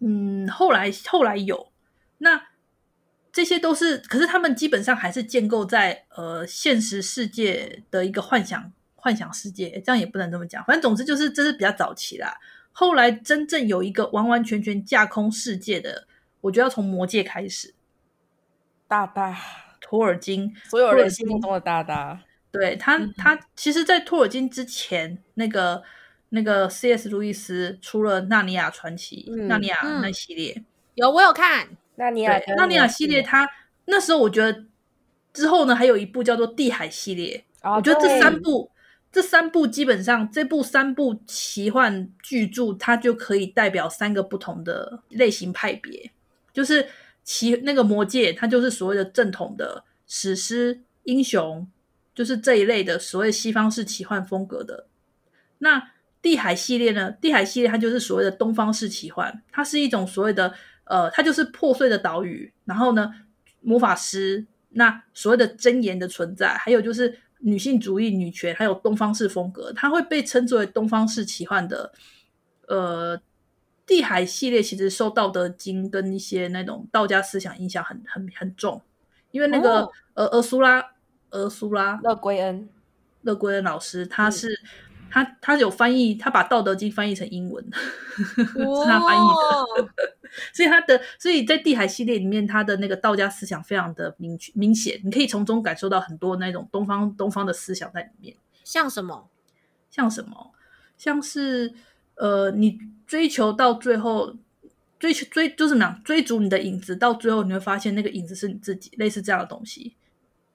[0.00, 1.72] 嗯，后来后来有
[2.18, 2.42] 那。
[3.30, 10.64] 这些都是，可是他们基本上还是建构在呃现实世界的一个幻想幻想世界，这样也不能这么讲。
[10.64, 12.36] 反正总之就是这是比较早期啦。
[12.78, 16.06] 后来真正有一个完完全全架空世界的，
[16.42, 17.74] 我觉得要从魔戒开始。
[18.86, 19.36] 大大
[19.80, 22.20] 托尔金，所有人心目中的大大。
[22.52, 25.82] 对他，嗯、他其实，在托尔金之前，那个
[26.28, 27.08] 那个 C.S.
[27.08, 30.62] 路易斯出了《纳尼亚传奇》嗯，纳尼亚那系列，
[30.94, 31.70] 有我有看。
[31.96, 33.52] 纳尼亚，纳尼亚系列它，它
[33.86, 34.66] 那时候我觉得
[35.32, 37.44] 之后呢，还有一部叫做《地海》系列。
[37.60, 38.70] 哦、我觉得这三部，
[39.10, 46.10] 这三部基本上这部三部奇幻巨著，它就可以代表三个不同的类型派别。
[46.52, 46.86] 就是
[47.24, 51.68] 奇那个魔戒，它就是所谓的正统的史诗英雄，
[52.14, 54.86] 就是这一类的所谓西方式奇幻风格的。
[55.58, 55.90] 那
[56.20, 57.10] 地海系列呢？
[57.10, 60.54] 地海系列它就是所谓的东方式奇幻，它是一种所谓的。
[60.90, 63.12] 呃，它就是破碎的岛屿，然后呢，
[63.60, 71.92] 魔法师，那所谓的真言的存在，还有就是女性主义、女权，还有东方式风格，它会被称作为东方式奇幻的。
[72.66, 73.20] 呃，
[73.86, 78.82] 地海系列其实受《道德经》跟一些那种道家思想影响很很很重，
[79.30, 80.84] 因为那个、哦、呃，俄苏拉，
[81.30, 82.68] 俄苏拉，勒圭恩，
[83.22, 84.48] 勒圭恩老师，他是。
[84.48, 84.68] 嗯
[85.10, 87.64] 他他有翻译，他把《道德经》翻译成英文，
[88.36, 88.44] 是
[88.84, 89.20] 他翻译
[89.78, 89.88] 的。
[90.52, 98.36] 所以他的，所以在地海系列里面，他的那个道家思想非常的明确明显，你可以从中感受到很多那种东方东方的思想在里面。
[98.64, 99.28] 像什么？
[99.90, 100.52] 像什么？
[100.96, 101.72] 像是
[102.16, 104.34] 呃，你追求到最后，
[104.98, 106.00] 追求追就是什么？
[106.04, 109.94] 追逐你的影子，到最后你会发现那个影子是你自己，类似这样的东西。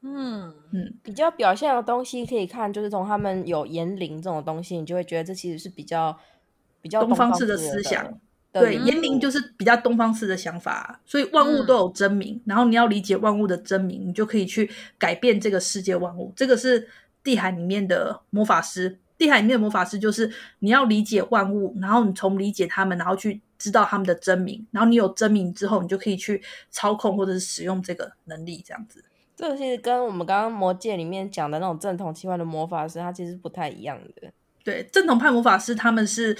[0.02, 6.20] 嗯嗯，比较表现的东西可以看，就是从他们有言灵这种东西，你就会觉得这其实是比较
[6.82, 8.20] 比较东方式的思想。
[8.54, 16.32] 对，言灵就是比较东方式的想法，所以万物都有真名，嗯，然后你要理解万物的真名，你就可以去改变这个世界万物。
[16.36, 16.88] 这个是
[17.24, 26.40] 地海里面的魔法师，地海里面的魔法师就是你要理解万物，然后你从理解他们，然后去知道他们的真名，然后你有真名之后，你就可以去
[26.70, 29.04] 操控或者是使用这个能力，这样子。
[29.36, 34.32] 这个其实跟我们刚刚魔界里面讲的那种正统奇幻的魔法师，他其实不太一样的。
[34.64, 36.38] 对，正统派魔法师他们是，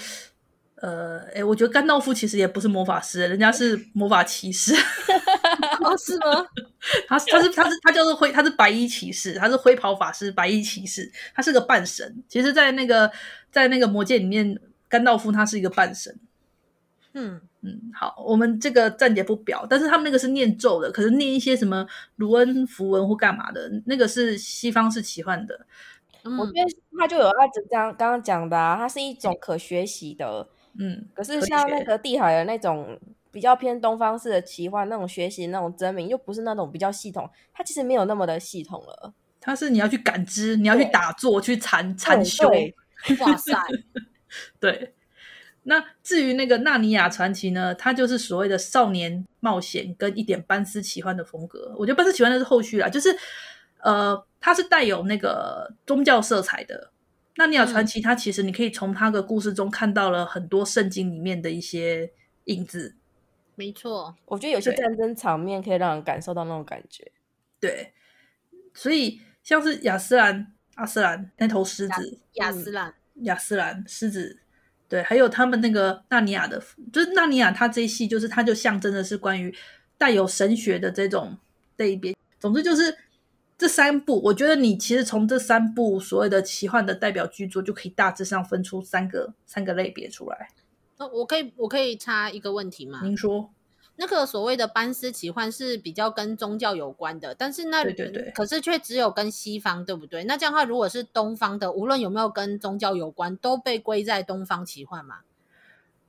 [0.84, 4.74] 呃，哎，我觉得甘道夫其实也不是魔法师，人家是魔法骑士。
[5.80, 6.46] 哦，是吗？
[7.08, 12.22] 他 他是他是他叫做灰，他是白衣骑士，他是灰袍法师，白衣骑士，他是个半神。
[12.28, 13.10] 其实，在那个
[13.50, 16.18] 在那个魔戒里面，甘道夫他是一个半神。
[17.14, 17.40] 嗯。
[17.66, 25.58] 嗯，好，我们这个暂且不表，但是他们那个是念咒的，可是念一些什么卢恩符文或干嘛的，那个是西方是奇幻的。
[26.24, 26.64] 嗯、我觉得
[26.98, 30.46] 他就有阿哲刚刚刚讲的、啊，它是一种可学习的，
[30.78, 32.98] 嗯，可是像那个地海的那种
[33.30, 39.12] 比较偏东方式的奇幻，那种学习那种真名，又不是那种比较系统，它其实没有那么的系统了。
[39.40, 42.48] 它是你要去感知，你要去打坐，去禅禅修。
[43.20, 43.52] 哇塞，
[44.58, 44.94] 对。
[45.66, 51.74] 那至于那个《纳尼亚传奇》呢，它就是所谓的少年冒险跟一点班斯奇幻的风格。
[51.78, 53.16] 我觉得班斯奇幻的是后续啦，就是
[53.80, 56.90] 呃，它是带有那个宗教色彩的。
[57.36, 62.12] 《纳尼亚传奇》它其实你可以从它的故事中看到了很多圣经里面的一些
[62.44, 62.94] 影子。
[63.56, 67.10] 没错，我觉得有些战争场面可以让人感受到那种感觉。
[67.60, 67.92] 对，
[68.72, 74.40] 所以像是亚斯兰、阿斯兰那头狮子，亚斯兰、嗯、亚斯兰狮子。
[74.86, 79.52] 对，还有他们那个纳尼亚的，就是纳尼亚，他这一系就是它就象征的是关于
[79.96, 81.36] 带有神学的这种
[81.78, 82.14] 类别。
[82.38, 82.96] 总之就是
[83.56, 90.48] 这三部，我觉得你其实从这三部所谓的奇幻的代表剧作，就可以大致上分出三个三个类别出来。
[90.98, 93.00] 那我可以我可以插一个问题吗？
[93.02, 93.50] 您说。
[93.96, 100.24] 那个所谓的班斯奇幻是比较跟宗教有关的，但是那对对对，可是却只有跟西方，对不对？
[100.24, 105.18] 那这样的话，如果是东方的，无论有没有跟宗教有关，都被归在东方奇幻嘛？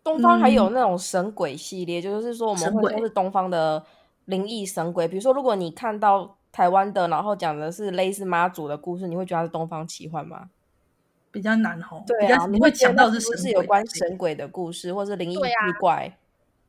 [0.04, 3.86] 东方还有那种神鬼系列，嗯、就是说我们会说是东方的
[4.26, 5.08] 灵异神鬼。
[5.08, 10.50] 比如说，如果你看到台湾的，然后讲的是类似妈祖的故事，你会觉得它是东方奇幻吗？
[11.30, 16.18] 比较难吼，对啊，你会讲到是是有关神鬼的故事，或是灵异之怪。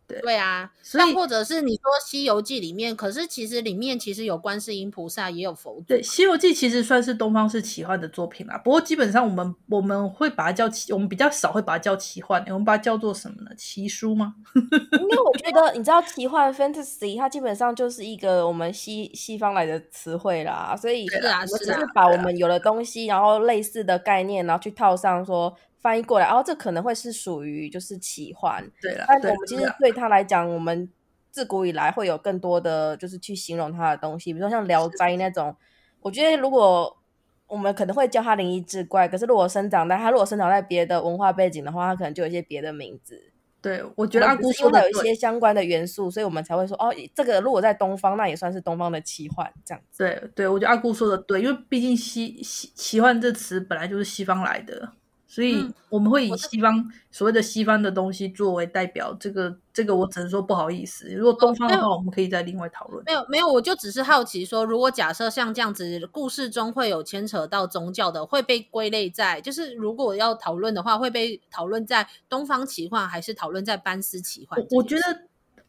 [0.09, 5.83] 对对啊，那或者是你说《西游记》里面，可是其实里面其实有观世音菩萨，也有佛祖。
[5.89, 8.57] 对，《西游记》其实算是东方式奇幻的作品啦。
[8.59, 13.51] 不过基本上我们我们会把它叫奇，我们比较少会把它叫奇幻，我们把它叫做什么呢？
[13.57, 14.35] 奇书吗？
[14.55, 25.57] 因为我觉得你知道奇幻 （fantasy） 它基本上就是一个我们西西方来的词汇啦，所以是啊，我们只是把我们有的东西，然后类似的概念，然后去套上说。
[25.87, 29.05] 翻译过来，然后这可能会是属于就是奇幻，对了。
[29.07, 30.91] 但我们其实对他来讲，我们
[31.31, 35.55] 自古以来会有更多的就是去形容他的东西，比如说像《聊斋》那种。
[36.01, 36.97] 我觉得如果
[37.47, 43.33] 我们可能会叫他灵异志怪，可是如果生长在他如果生长在别的文化背景的话，他可能就有一些别的名字。
[43.61, 50.05] 对，我觉得阿姑说的有一些相关的元素，所以我们才会说哦，这个如果在东方，那也算是东方的奇幻这样子。
[50.05, 54.93] 对，对，我觉得阿姑说的对，因为毕竟西西奇幻这词本来就是西方来的。
[55.27, 61.09] 所以我们会以西方、嗯、所谓的西方的东西作为代表，这个这个我只能说不好意思。
[61.11, 63.03] 如果东方的话，我们可以再另外讨论。
[63.05, 74.65] 没有没有，我就只是好奇说，如果假设像这样子故事中会有牵扯到宗教的，会被归类在，就是如果要讨论的话，会被讨论在东方奇幻，还是讨论在班斯奇幻？
[74.71, 75.27] 我觉得。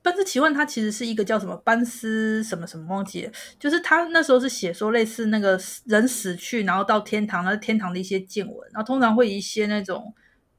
[0.08, 10.14] 班斯奇幻，它其实是一个叫什么班斯什么什么忘记了，就是他那时候是写说类似那个人死去，然后到天堂，那天堂的一些见闻，然后通常会一些那种，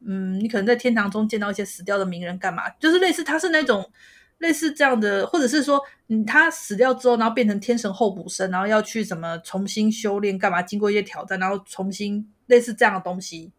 [0.06, 3.90] 嗯，你可能在天堂中见到一些死掉的名人干嘛，就是类似他是那种
[4.36, 13.50] 类似这样的，或者是说，嗯，他死掉之后，然后变成天神候补生，然后要去什么重新修炼干嘛，经过一些挑战，然后重新类似这样的东西，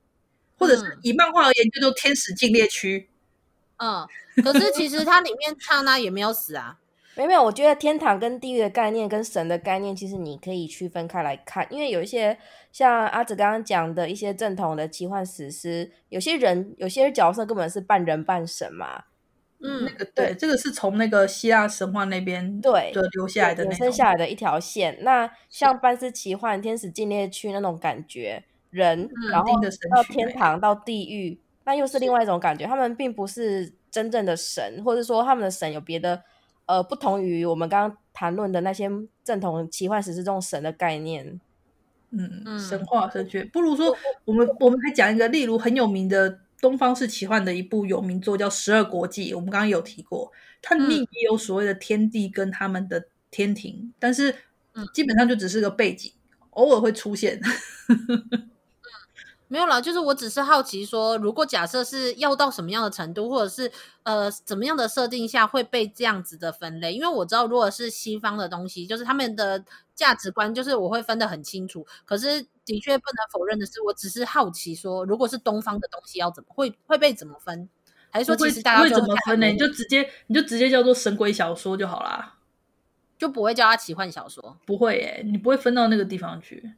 [0.55, 3.09] 或者是以漫画而言，叫做天使禁猎区。
[3.81, 4.05] 嗯，
[4.43, 6.77] 可是其实它里面唱那也没有死啊，
[7.15, 7.43] 没有没有。
[7.43, 12.37] 我觉得天堂跟地狱的概念跟神的概念，其实你可以区分开来看，因为有一些
[12.71, 19.03] 像阿紫刚刚讲的一些正统的奇幻史诗，有些人有些角色根本是半人半神嘛。
[19.61, 24.97] 嗯，那个对，对，这个是从那个希腊神话那边对的留下来的，衍生下来的一条线。
[25.01, 29.51] 那像半斯奇幻、天使禁猎区那种感觉，人、嗯、然后
[29.93, 31.41] 到天堂到地狱。
[31.65, 36.23] 那又是另外一种感觉，他们并不是真正的神，或者说他们的神有别的，
[36.65, 38.89] 呃，不同于我们刚刚谈论的那些
[39.23, 41.39] 正统奇幻史诗这种神的概念。
[42.11, 54.33] 嗯，神话神学，不如说我们我们还讲一个，例如很有名的东方式奇幻的一部有名作叫《十二国记》，我们刚刚有提过，它里面也有所谓的天地跟他们的天庭，但是
[54.91, 56.11] 基本上就只是个背景，
[56.51, 57.39] 偶尔会出现。
[59.51, 63.71] 没有啦，就是我只是好奇说，如果假设是要到什么样的程度，或者是
[64.03, 66.93] 呃怎么样的设定下会被这样子的分类？
[66.93, 71.83] 因为我知道，如果是西方的东西，就是他们的价值观，就是我会分得很清楚。
[72.05, 77.67] 可是的确不能否认的是，我只是好奇说，如果是东方的东西要怎么会会被怎么分？
[78.11, 79.47] 还是说其实大家会怎么分呢？
[79.47, 82.35] 你就直接你就直接叫做神鬼小说就好啦，
[83.17, 84.57] 就不会叫它奇幻小说？
[84.67, 86.73] 不会耶，你不会分到那个地方去。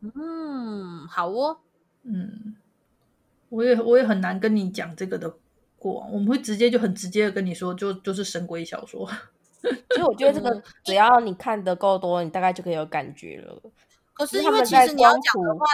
[0.00, 1.58] 嗯，好哦。
[2.06, 2.54] 嗯，
[3.48, 5.34] 我也我也很难跟你讲这个的
[5.78, 9.06] 过往，我们会直接就很直接的跟你说，就就是神鬼小说。
[9.90, 13.60] 所以我觉得这个只要你看的够多，你大概就可以有感觉了。
[14.12, 15.66] 可是因为其实你要讲的话，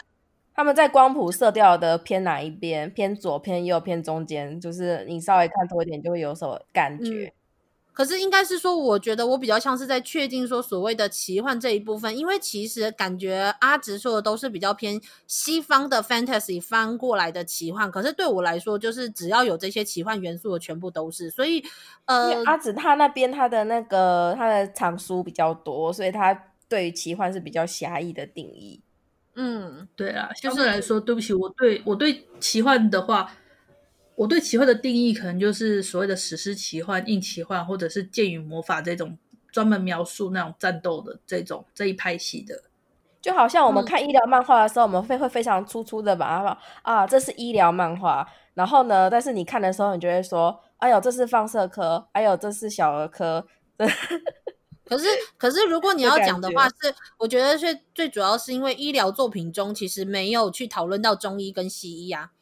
[0.54, 2.90] 他们在光谱色调的偏哪一边？
[2.90, 4.58] 偏左、偏右、偏中间？
[4.60, 7.26] 就是你稍微看多一点，就会有所感觉。
[7.26, 7.32] 嗯
[7.92, 17.90] 可是应该是说，我觉得我比较像是在确定说所谓的奇幻这一部分，因为其实感觉阿直说的都是比较偏西方的 fantasy 翻过来的奇幻。
[17.90, 21.30] 可是对我来说，就是只要有这些奇幻元素的，全部都是。
[21.30, 21.62] 所以，
[22.06, 26.32] 呃，阿直他那边他的那个他的藏书比较多，所以他
[26.68, 28.80] 对于奇幻是比较狭义的定义。
[29.34, 33.30] 嗯，对啊，相对来说，对不起，我对我对奇幻的话。
[34.14, 39.16] 我对奇幻的定义，可能就是所谓的史诗奇幻、硬奇幻，或者是剑与魔法这种
[39.50, 42.62] 专门描述那种战斗的这种这一派系的。
[43.20, 48.28] 就好像我们看医疗漫画的时候，嗯、我们会会非常粗粗的把它说啊，这是医疗漫画。
[48.54, 53.46] 然后呢，但是你看的时候，你就会说，哎呦，这是放射科，哎呦，这是小儿科。
[54.84, 55.06] 可是，
[55.38, 62.32] 可是如果你要讲的话，是我觉得是最主要是因为医疗作品中其实没有去讨论到中医跟西医啊。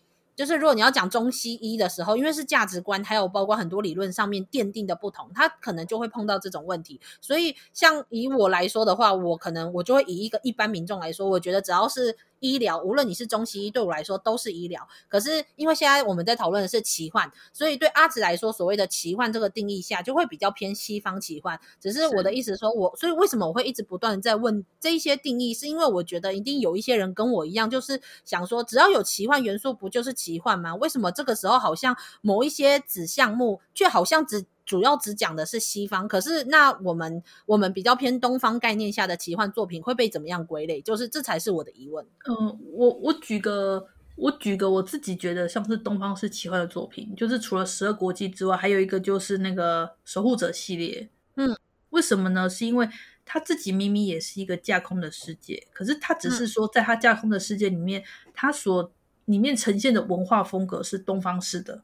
[0.40, 6.98] 就是如果你要讲中西医的时候，因为是价值观，还有包括很多理论上面奠定的不同，他可能就会碰到这种问题。
[7.20, 12.16] 所以，像以我来说的话，我可能我就会以一个一般民众来说，我觉得只要是。
[12.40, 14.86] 医疗，无论你是中西医，对我来说都是医疗。
[15.08, 21.58] 可是因为现在我们在讨论的是奇幻，所以对阿紫来说，所谓的奇幻这个定义下，就会比较偏西方奇幻。
[21.80, 30.74] 只是我的意思说我，我所以为什么我会一直不断在问这一些定义，是因为我觉得一定有一些人跟我一样，就是想说，只要有奇幻元素，不就是奇幻吗？
[30.74, 40.80] 为什么这个时候好像某一些子项目却好像只主要只讲的是西方，可是那我们我们比较偏东方概念下的奇幻作品会被怎么样归类？
[40.80, 42.06] 就是这才是我的疑问。
[42.28, 51.10] 嗯，我我举个我举个我自己觉得像是东方式奇幻的作品，就是除了十二国际之外，还有一个就是那个守护者系列。
[51.34, 51.58] 嗯，
[51.88, 52.48] 为什么呢？
[52.48, 52.88] 是因为
[53.24, 58.92] 他自己明明也是一个架空的世界，可是他只是说在他架空的世界里面，他所
[59.24, 61.82] 里面呈现的文化风格是东方式的。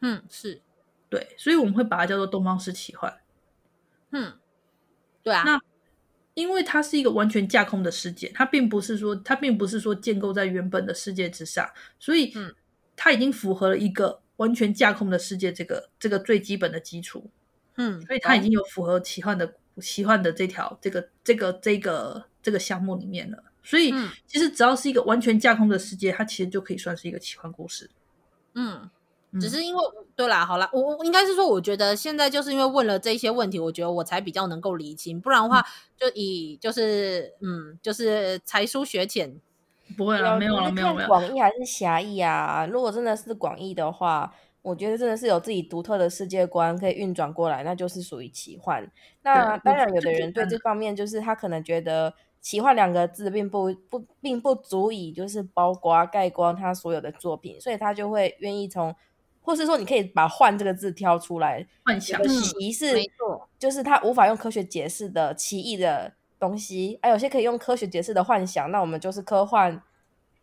[0.00, 0.60] 嗯，是
[1.12, 3.14] 对，所以我们会把它叫做东方式奇幻。
[4.12, 4.32] 嗯，
[5.22, 5.42] 对啊。
[5.44, 5.60] 那
[6.32, 12.54] 因为它是一个完全架空的世界，它并不是说它并不是说建构在原本的世界之上，所以嗯，
[12.96, 17.30] 它已经符合了一个完全架空的世界这个这个最基本的基础。
[17.76, 23.44] 嗯，所以它已经有符合奇幻的、嗯、奇幻的这条这个这个这个这个项目里面了。
[23.62, 23.92] 所以
[24.26, 27.90] 其实只要是一个完全架空的世界，它其实就可以算是一个奇幻故事。
[28.54, 28.88] 嗯。
[29.40, 29.82] 只是因为，
[30.14, 35.64] 对啦，好啦，我我应该是说，我觉得现在就是因为问了这些问题，我觉得我才比较能够理清，不然的话，
[35.96, 39.40] 就以就是嗯，就是才疏学浅，
[39.96, 41.08] 不会啦，没有了，没有没有。
[41.08, 42.66] 广义还是狭义啊？
[42.66, 48.86] 如果真的是广义的话，我觉得真的是有自己独特的世界观可以运转过来，那就是属于奇幻。
[49.22, 52.12] 那当然，有的人对这方面就是他可能觉得
[52.42, 58.94] 奇幻两个字并不不并不足以就是包括概括他所有的作品，所以他就会愿意从。
[59.42, 62.22] 或是说，你可以把“幻”这个字挑出来，幻想。
[62.28, 62.94] 奇是，
[63.58, 66.98] 就是它无法用科学解释的奇异的东西。
[67.02, 69.82] 还有些可以用科学解释的幻想，那我们就是科幻。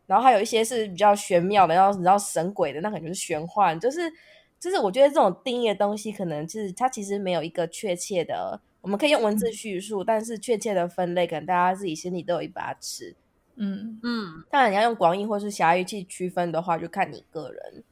[0.05, 3.79] 然后还有一些是比较玄妙的，然后你知道神鬼的，那可能就是玄幻。
[3.79, 4.11] 就是，
[4.59, 13.15] 就是我觉得这种定义的东西，可能就是它其实没有一个确切的，我们可以用文字叙述，嗯、但是确切的分类，可能大家自己心里都有一把尺。
[13.55, 14.43] 嗯嗯。
[14.49, 17.83] 当然，你要用广义或是狭义去区分的话，就看你个人。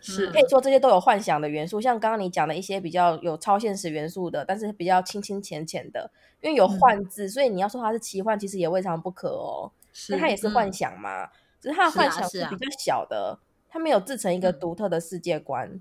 [0.00, 9.70] 是可以说这些都有幻想的元素，像刚刚你讲的一些比较有超现实元素的，但是比较清清浅浅的，因为有“幻”字，嗯，所以你要说它是奇幻，其实也未尝不可哦。
[9.92, 11.30] 是，它也是幻想嘛，嗯，
[11.60, 13.38] 只是它的幻想是比较小的，
[13.68, 15.80] 它没有制成一个独特的世界观。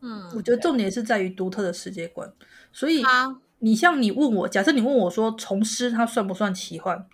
[0.00, 2.32] 嗯，我觉得重点是在于独特的世界观。
[2.72, 3.02] 所以，
[3.60, 7.06] 你像你问我，假设你问我说，虫师它算不算奇幻？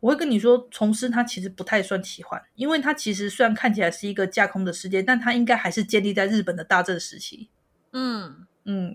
[0.00, 7.48] 我会跟你说，虫师它其实不太算奇幻，因为它其实虽然看起来是一个架空的世界，但它应该还是建立在日本的大正时期。
[7.92, 8.94] 嗯嗯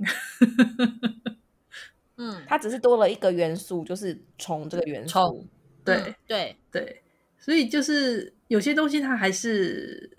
[2.18, 5.48] 嗯，它只是多了一个元素，就是虫这个元素。
[5.84, 7.02] 对、嗯、对对，
[7.40, 10.18] 所以就是有些东西它还是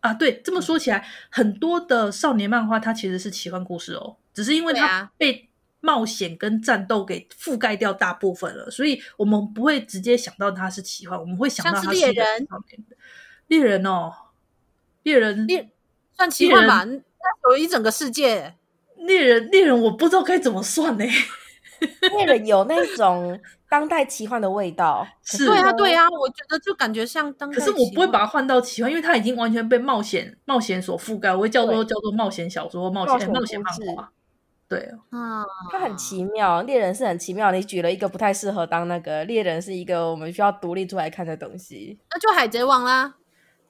[0.00, 5.45] 啊，对，这么说起来，嗯、很多的少年漫画它其实是奇幻故事哦，只是因为它被。
[5.86, 12.26] 冒险跟战斗给覆盖掉大部分了，所以我们不会直接想到它是奇幻，我们会想到它是猎人。
[13.46, 14.12] 猎人哦，
[15.04, 15.70] 猎人猎
[16.16, 16.84] 算奇幻吧？
[16.84, 18.56] 那有一整个世界。
[18.96, 21.04] 猎人猎人，我不知道该怎么算呢？
[22.16, 27.56] 猎人有那种当代奇幻的味道，是对啊，对啊，我觉得就感觉像当代。
[27.56, 34.10] 可是我不会把它换到奇幻，因为它已经完全被冒险冒险所覆盖，我会叫做叫做冒险小说、冒险冒险漫画。
[34.68, 37.52] 对啊，它很奇妙，猎人是很奇妙。
[37.52, 41.98] 你举了一个不太适合当那个猎人，是一个我们需要独立出来看的东西。
[42.10, 43.14] 那就海贼王啦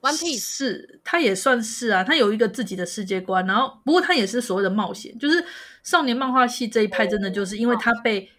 [0.01, 3.47] ，One Piece 是，它也算是啊，它有一个自己的世界观。
[3.47, 5.45] 然后，不过它也是所谓的冒险，就是
[5.83, 8.31] 少年漫画系这一派，真的就是因为它被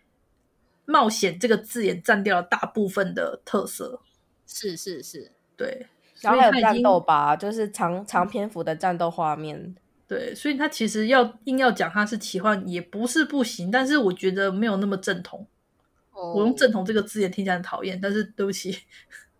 [0.85, 4.01] 冒险这个字眼占掉了大部分的特色。
[4.47, 5.85] 是是是，对，
[6.21, 9.75] 然后还有战斗吧，就是长长篇幅的战斗画面。
[10.07, 15.45] 对，所以他其实要硬要讲他是奇幻也不是不行，但是我觉得没有那么正统。
[16.13, 18.75] 哦、我用正统这个字眼听起来很讨厌，但是对不起。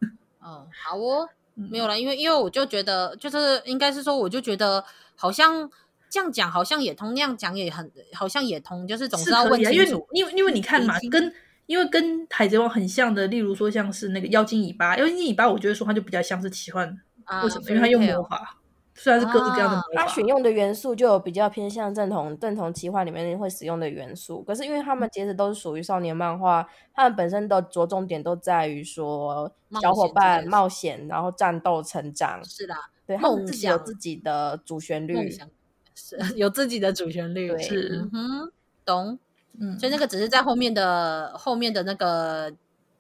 [0.02, 4.84] 嗯，好哦，没有了，因为因为我就觉得，就是应该是说，我就觉得
[5.16, 5.70] 好像
[6.10, 10.08] 这样讲好像也通，那样讲也很好像也通，就是总是要问清楚。
[10.12, 11.34] 因为因为因为你看嘛，跟
[11.66, 17.70] 因为跟海贼王很像的，例如说像是那个妖精尾巴，妖精尾巴，我觉得说它就比较像是奇幻，啊、为什么？
[17.70, 18.58] 因为它用魔法。
[19.00, 24.42] 虽然是各式各样的魔法，他选用的元素就有比较偏向正统正统奇幻里面会使用的元素。
[24.42, 32.44] 可是因为他们其实都是属于少年漫画，他们本身的着重点都在于说小伙伴冒险，然后战斗成长。
[32.44, 32.74] 是的，
[33.06, 35.30] 对，他们自己 有自己的主旋律，
[35.94, 37.56] 是有自己的主旋律。
[37.60, 38.52] 是，嗯哼，
[38.84, 39.20] 懂。
[39.60, 42.52] 嗯，所以那个只是在后面的后面的那个。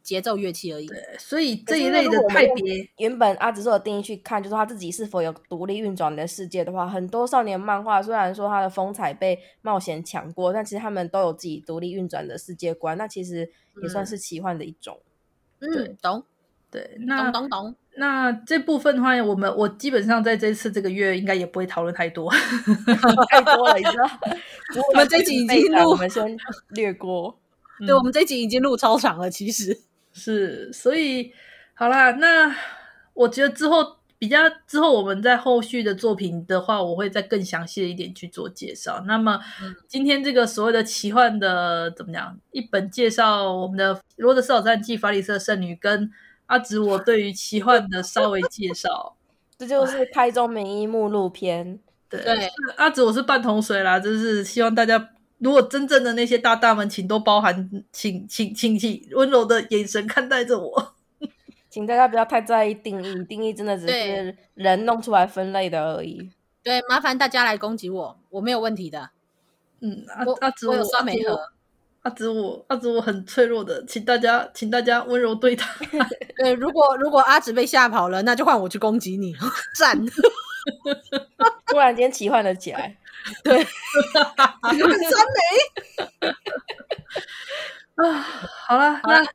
[0.08, 0.88] 节奏乐器而已。
[0.88, 13.52] 对，所以这一类的派别，原本阿紫说的定义去看，就是他自己是否有独立运转的世界的话，很多少年漫画虽然说它的风采被冒险抢过，但其实他们都有自己独立运转的世界观，那其实
[13.84, 14.98] 也算是奇幻的一种。
[15.60, 16.24] 嗯，懂。
[16.72, 17.76] 对，那懂懂懂。
[17.98, 22.32] 那这部分的话，我们我基本上在这次这个月应该也不会讨论太多
[23.30, 24.10] 太多了，你知道？
[24.90, 26.38] 我们这集已经录，我们先
[26.70, 27.38] 略过。
[27.86, 29.80] 对，我们这集已经录超长了，其实
[30.18, 31.32] 是，所以
[31.74, 32.56] 好啦，那
[33.14, 39.04] 我觉得之后比较之后，我们在后续的作品的话，我会再更详细的一点去做介绍。
[39.06, 39.40] 那么
[39.88, 42.38] 今天这个所谓的奇幻的怎么讲？
[42.52, 46.12] 一本介绍我们的《罗德斯岛战记》、《法里斯的圣女》跟。
[46.48, 49.18] 阿紫，我对于奇幻的稍微介绍，
[49.60, 51.78] 这就是开宗明义目录篇。
[52.08, 55.10] 对，对阿紫，我是半桶水啦，就是希望大家，
[55.40, 60.96] 如果真正的那些大大们，请都包含，请请请请温柔的眼神看待着我，
[61.70, 66.32] 请大家不要太在意定义，定义真的只是人弄出来分类的而已。
[66.64, 69.12] 对，麻烦大家来攻击我，我没有问题的。
[69.80, 71.40] 嗯，阿阿紫，我有酸梅盒。
[72.02, 75.66] 阿紫我阿紫我很脆弱的，请大家请大家温柔对待。
[76.38, 79.36] 对，如果如果阿紫被吓跑了，那就换我去攻击你。
[79.78, 79.98] 赞！
[81.68, 82.98] 突然间奇幻了起来，
[83.44, 86.30] 对， 酸梅。
[87.96, 88.26] 啊，
[88.68, 89.26] 好了，那。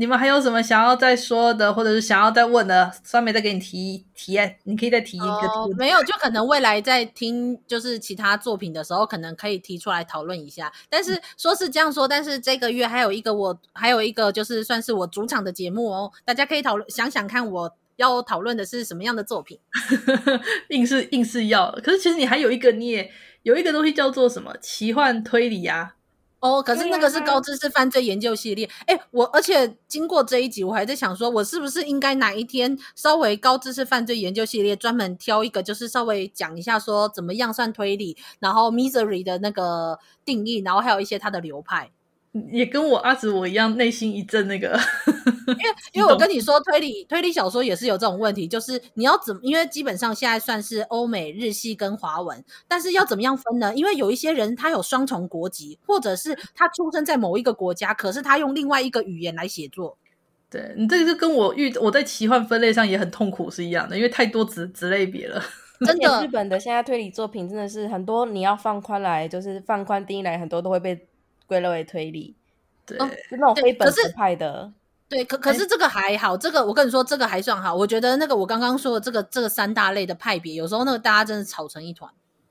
[0.00, 2.88] 你们还有什么想要再说的，或者是想要再问的？
[3.02, 5.26] 酸梅再给你提提案，你可以再提一个。
[5.26, 10.72] 哦，没有，就可能未来在听就是其他作品的时候，可能可以提出来讨论一下。
[10.88, 19.58] 但是说是这样说，但是这个月还有一个我还有一个就是算是我主场的节目哦，大家可以讨论想想看，我要讨论的是什么样的作品。
[20.70, 23.10] 硬是硬是要，可是其实你还有一个，你也
[23.48, 25.94] 有一个东西叫做什么奇幻推理啊。
[26.40, 28.68] 哦，可是那个是高知识犯罪研究系列。
[28.86, 41.90] 哎、啊，我而且经过这一集，我还在想说，我是不是应该哪一天稍微高知识犯罪研究系列专门挑一个，就是稍微讲一下说怎么样算推理，然后 Misery 的那个定义，然后还有一些它的流派。
[42.52, 44.78] 也跟我阿紫我一样，内心一阵那个，
[45.46, 49.40] 因为 因为我跟你说，推理推理小说也是有这种问题，就是你要怎么？
[49.42, 53.74] 因为基本上现在算是欧美日系跟华文，但是要怎么样分呢？
[53.74, 59.96] 因为有一些人他有双重国籍，或者是他出生在某一个国家，可是他用另外一个语言来写作。
[60.50, 65.42] 对，你这个是跟我遇我在奇幻分类上也很痛苦是一样的，因为太多子子类别了。
[65.80, 71.06] 真的，日本的现在推理作品真的是很多，你要放宽来，就是放宽定义来，很多都会被。
[71.48, 72.36] 归类为推理，
[72.86, 74.70] 对，哦、是那种非本质派的，
[75.08, 77.74] 对，可可是这个还好，这个我跟你说，这个还算好。
[77.74, 82.08] 我觉得那个我刚刚说的这个这个三大类的派别，有时候那个大家真的吵成一团。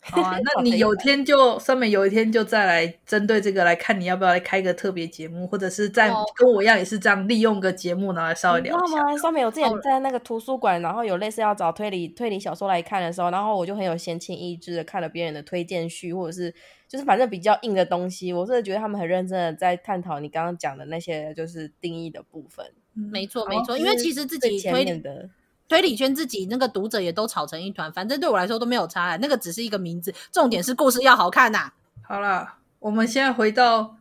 [0.10, 9.04] 好啊，那 你有天就上面有一天就再来针对这个来看，你要不要来开个特别节目，或者是在跟我一样也是这样利用个节目，然后来稍微聊一下。
[9.04, 9.18] 吗？
[9.18, 16.56] 上面有之前在那个图书馆，然后有类似要找推理推理小说来看的时候，然后我就很有闲情逸致的看了别人的推荐序，或者是
[16.88, 22.66] 就是反正比较硬的东西，我真的觉得他们很认真的在探讨你刚刚讲的那些就是定义的部分。
[22.94, 25.30] 没错，没错，因为其实自己推理的。
[25.70, 31.74] 推理圈自己那个读者也都吵成一团，反正对我来说都没有差，那个只是一个名字，重点是故事要好看呐、啊。
[32.04, 33.97] 好了，我们现在回到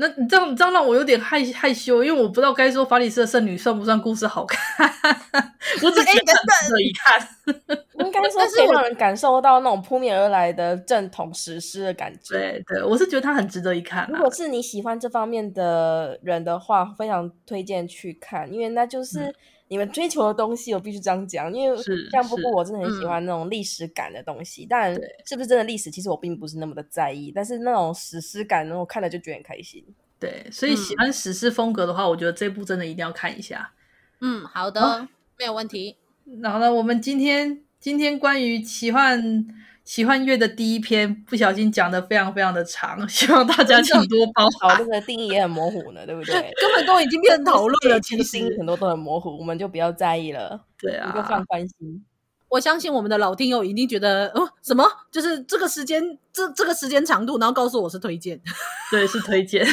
[0.00, 4.88] 那，你这样你这样让我有点害害羞，因为我不知道该说法里斯的圣女算不算故事好看。
[5.82, 7.28] 我只觉得值得一看，
[7.98, 12.38] 应该说是让人感受到那种扑面而来的正统史诗的感觉。
[12.38, 14.08] 对对，我是觉得它很值得一看。
[14.08, 19.26] 如果是你喜欢这方面的人的话，非常推荐去看，因为那就是。
[19.26, 19.34] 嗯
[19.68, 21.78] 你们追求的东西，我必须这样讲，因为
[22.10, 24.66] 像不过，我真的很喜欢那种历史感的东西。
[24.66, 27.30] 当然、嗯，是不是真的历史，其实我并不是那么的在意。
[27.34, 29.84] 但是那种史诗感，我看了就觉得很开心。
[30.18, 33.72] 对，所以喜欢史诗风格的话、嗯，我觉得这部真的一定要看一下。
[34.20, 35.08] 嗯，好的，哦、
[35.38, 35.96] 没有问题。
[36.40, 39.46] 然后呢，我们今天今天关于奇幻。
[39.88, 44.76] 奇幻月的第一篇不小心讲的非常非常的长， 希望大家请多包涵。
[44.76, 46.34] 这个定义也很模糊呢，对不对？
[46.60, 50.60] 根本都已经变成讨论了，其实很多都很模糊，我们就不要在意了。
[50.78, 52.04] 对啊，就放宽心。
[52.50, 54.84] 我相信我们的老听友一定觉得，哦，什么？
[55.10, 58.38] 就是这个时间，这这个时间长度，然后告诉我是推荐，
[58.92, 59.66] 对，是推荐。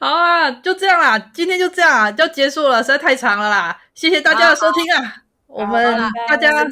[0.00, 3.78] 好啊，就这样啦，今天就这样啊，就结束了，实在太长了啦。
[3.94, 5.94] 谢谢大家的收听啊，我们
[6.26, 6.66] 大家。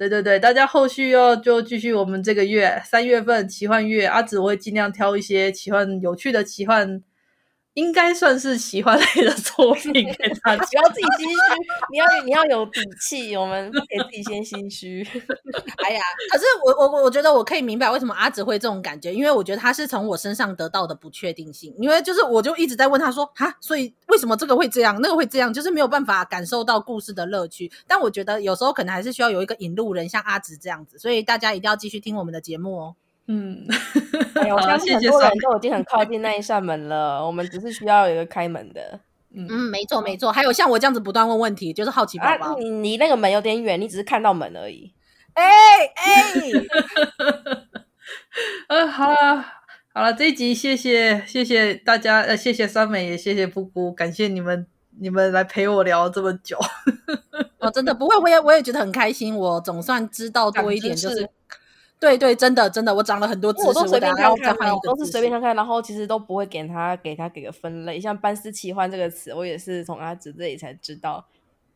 [0.00, 7.02] 对对对，大家后续要就继续我们这个月三月份奇幻月，阿紫我会尽量挑一些奇幻有趣的奇幻。
[7.74, 11.36] 应该算是奇幻类的作品 给他，不要自己心虚，
[11.92, 15.06] 你要你要有底气，我们不给自己先心虚。
[15.84, 16.02] 哎呀，
[16.32, 27.70] 可是我我我觉得我可以明白为什么阿紫会这种感觉，因为我觉得他是从我身上得到的不确定性，因为就是我就一直在问他说哈，所以为什么这个会这样，那个会这样，就是没有办法感受到故事的乐趣。
[27.86, 32.96] 但我觉得有时候可能还是需要有一个引路人，像阿紫这样子，所以大家一定要继续听我们的节目哦。
[33.26, 33.64] 嗯，
[34.34, 38.98] 哎，我相信很多人都已经很靠近那一扇门了，我们只是需要有一个开门的。
[39.32, 40.32] 嗯嗯，没错没错。
[40.32, 42.46] 还有像我这样子不断问问题，就是好奇宝宝。
[42.48, 44.92] 啊、你你那个门有点远，你只是看到门而已。
[45.34, 45.44] 哎
[45.94, 46.24] 哎，
[48.66, 49.44] 呃，好了
[49.94, 54.66] 好了，这一集谢谢谢谢大家，呃，谢谢三美，也谢谢布布，感谢你们
[54.98, 56.58] 你们来陪我聊这么久。
[57.60, 61.30] 哦，真的不会，我也我也觉得很开心，我总算知道多一点，就是。
[62.00, 63.68] 对对，真的真的，我长了很多知识。
[63.68, 68.00] 我都随便看看，都是随便看看，然后其实都不会给他给他给个分类。
[68.00, 71.22] 像班师奇幻这个词，我也是从阿紫这里才知道，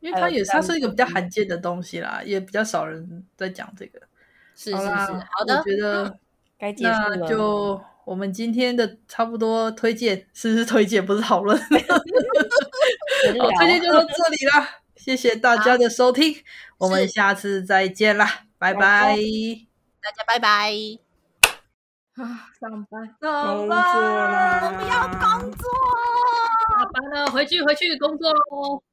[0.00, 4.00] 因为它也它是一个比较罕见的东西啦，也比较少人在讲这个。
[4.56, 6.18] 是是是，好的，我觉得
[6.58, 7.16] 该结束了。
[7.16, 11.58] 那就我们今天的差不多推荐，是不是推荐，不是讨论。
[11.60, 11.66] 好，
[13.58, 14.66] 推荐就到这里了，
[14.96, 16.34] 谢谢大家的收听，
[16.78, 19.18] 我们下次再见啦，拜拜。
[20.04, 20.70] 大家拜拜。
[22.22, 25.64] 啊，上班，上班，我不要工作。
[26.68, 28.84] 下班了，回去回去工作喽。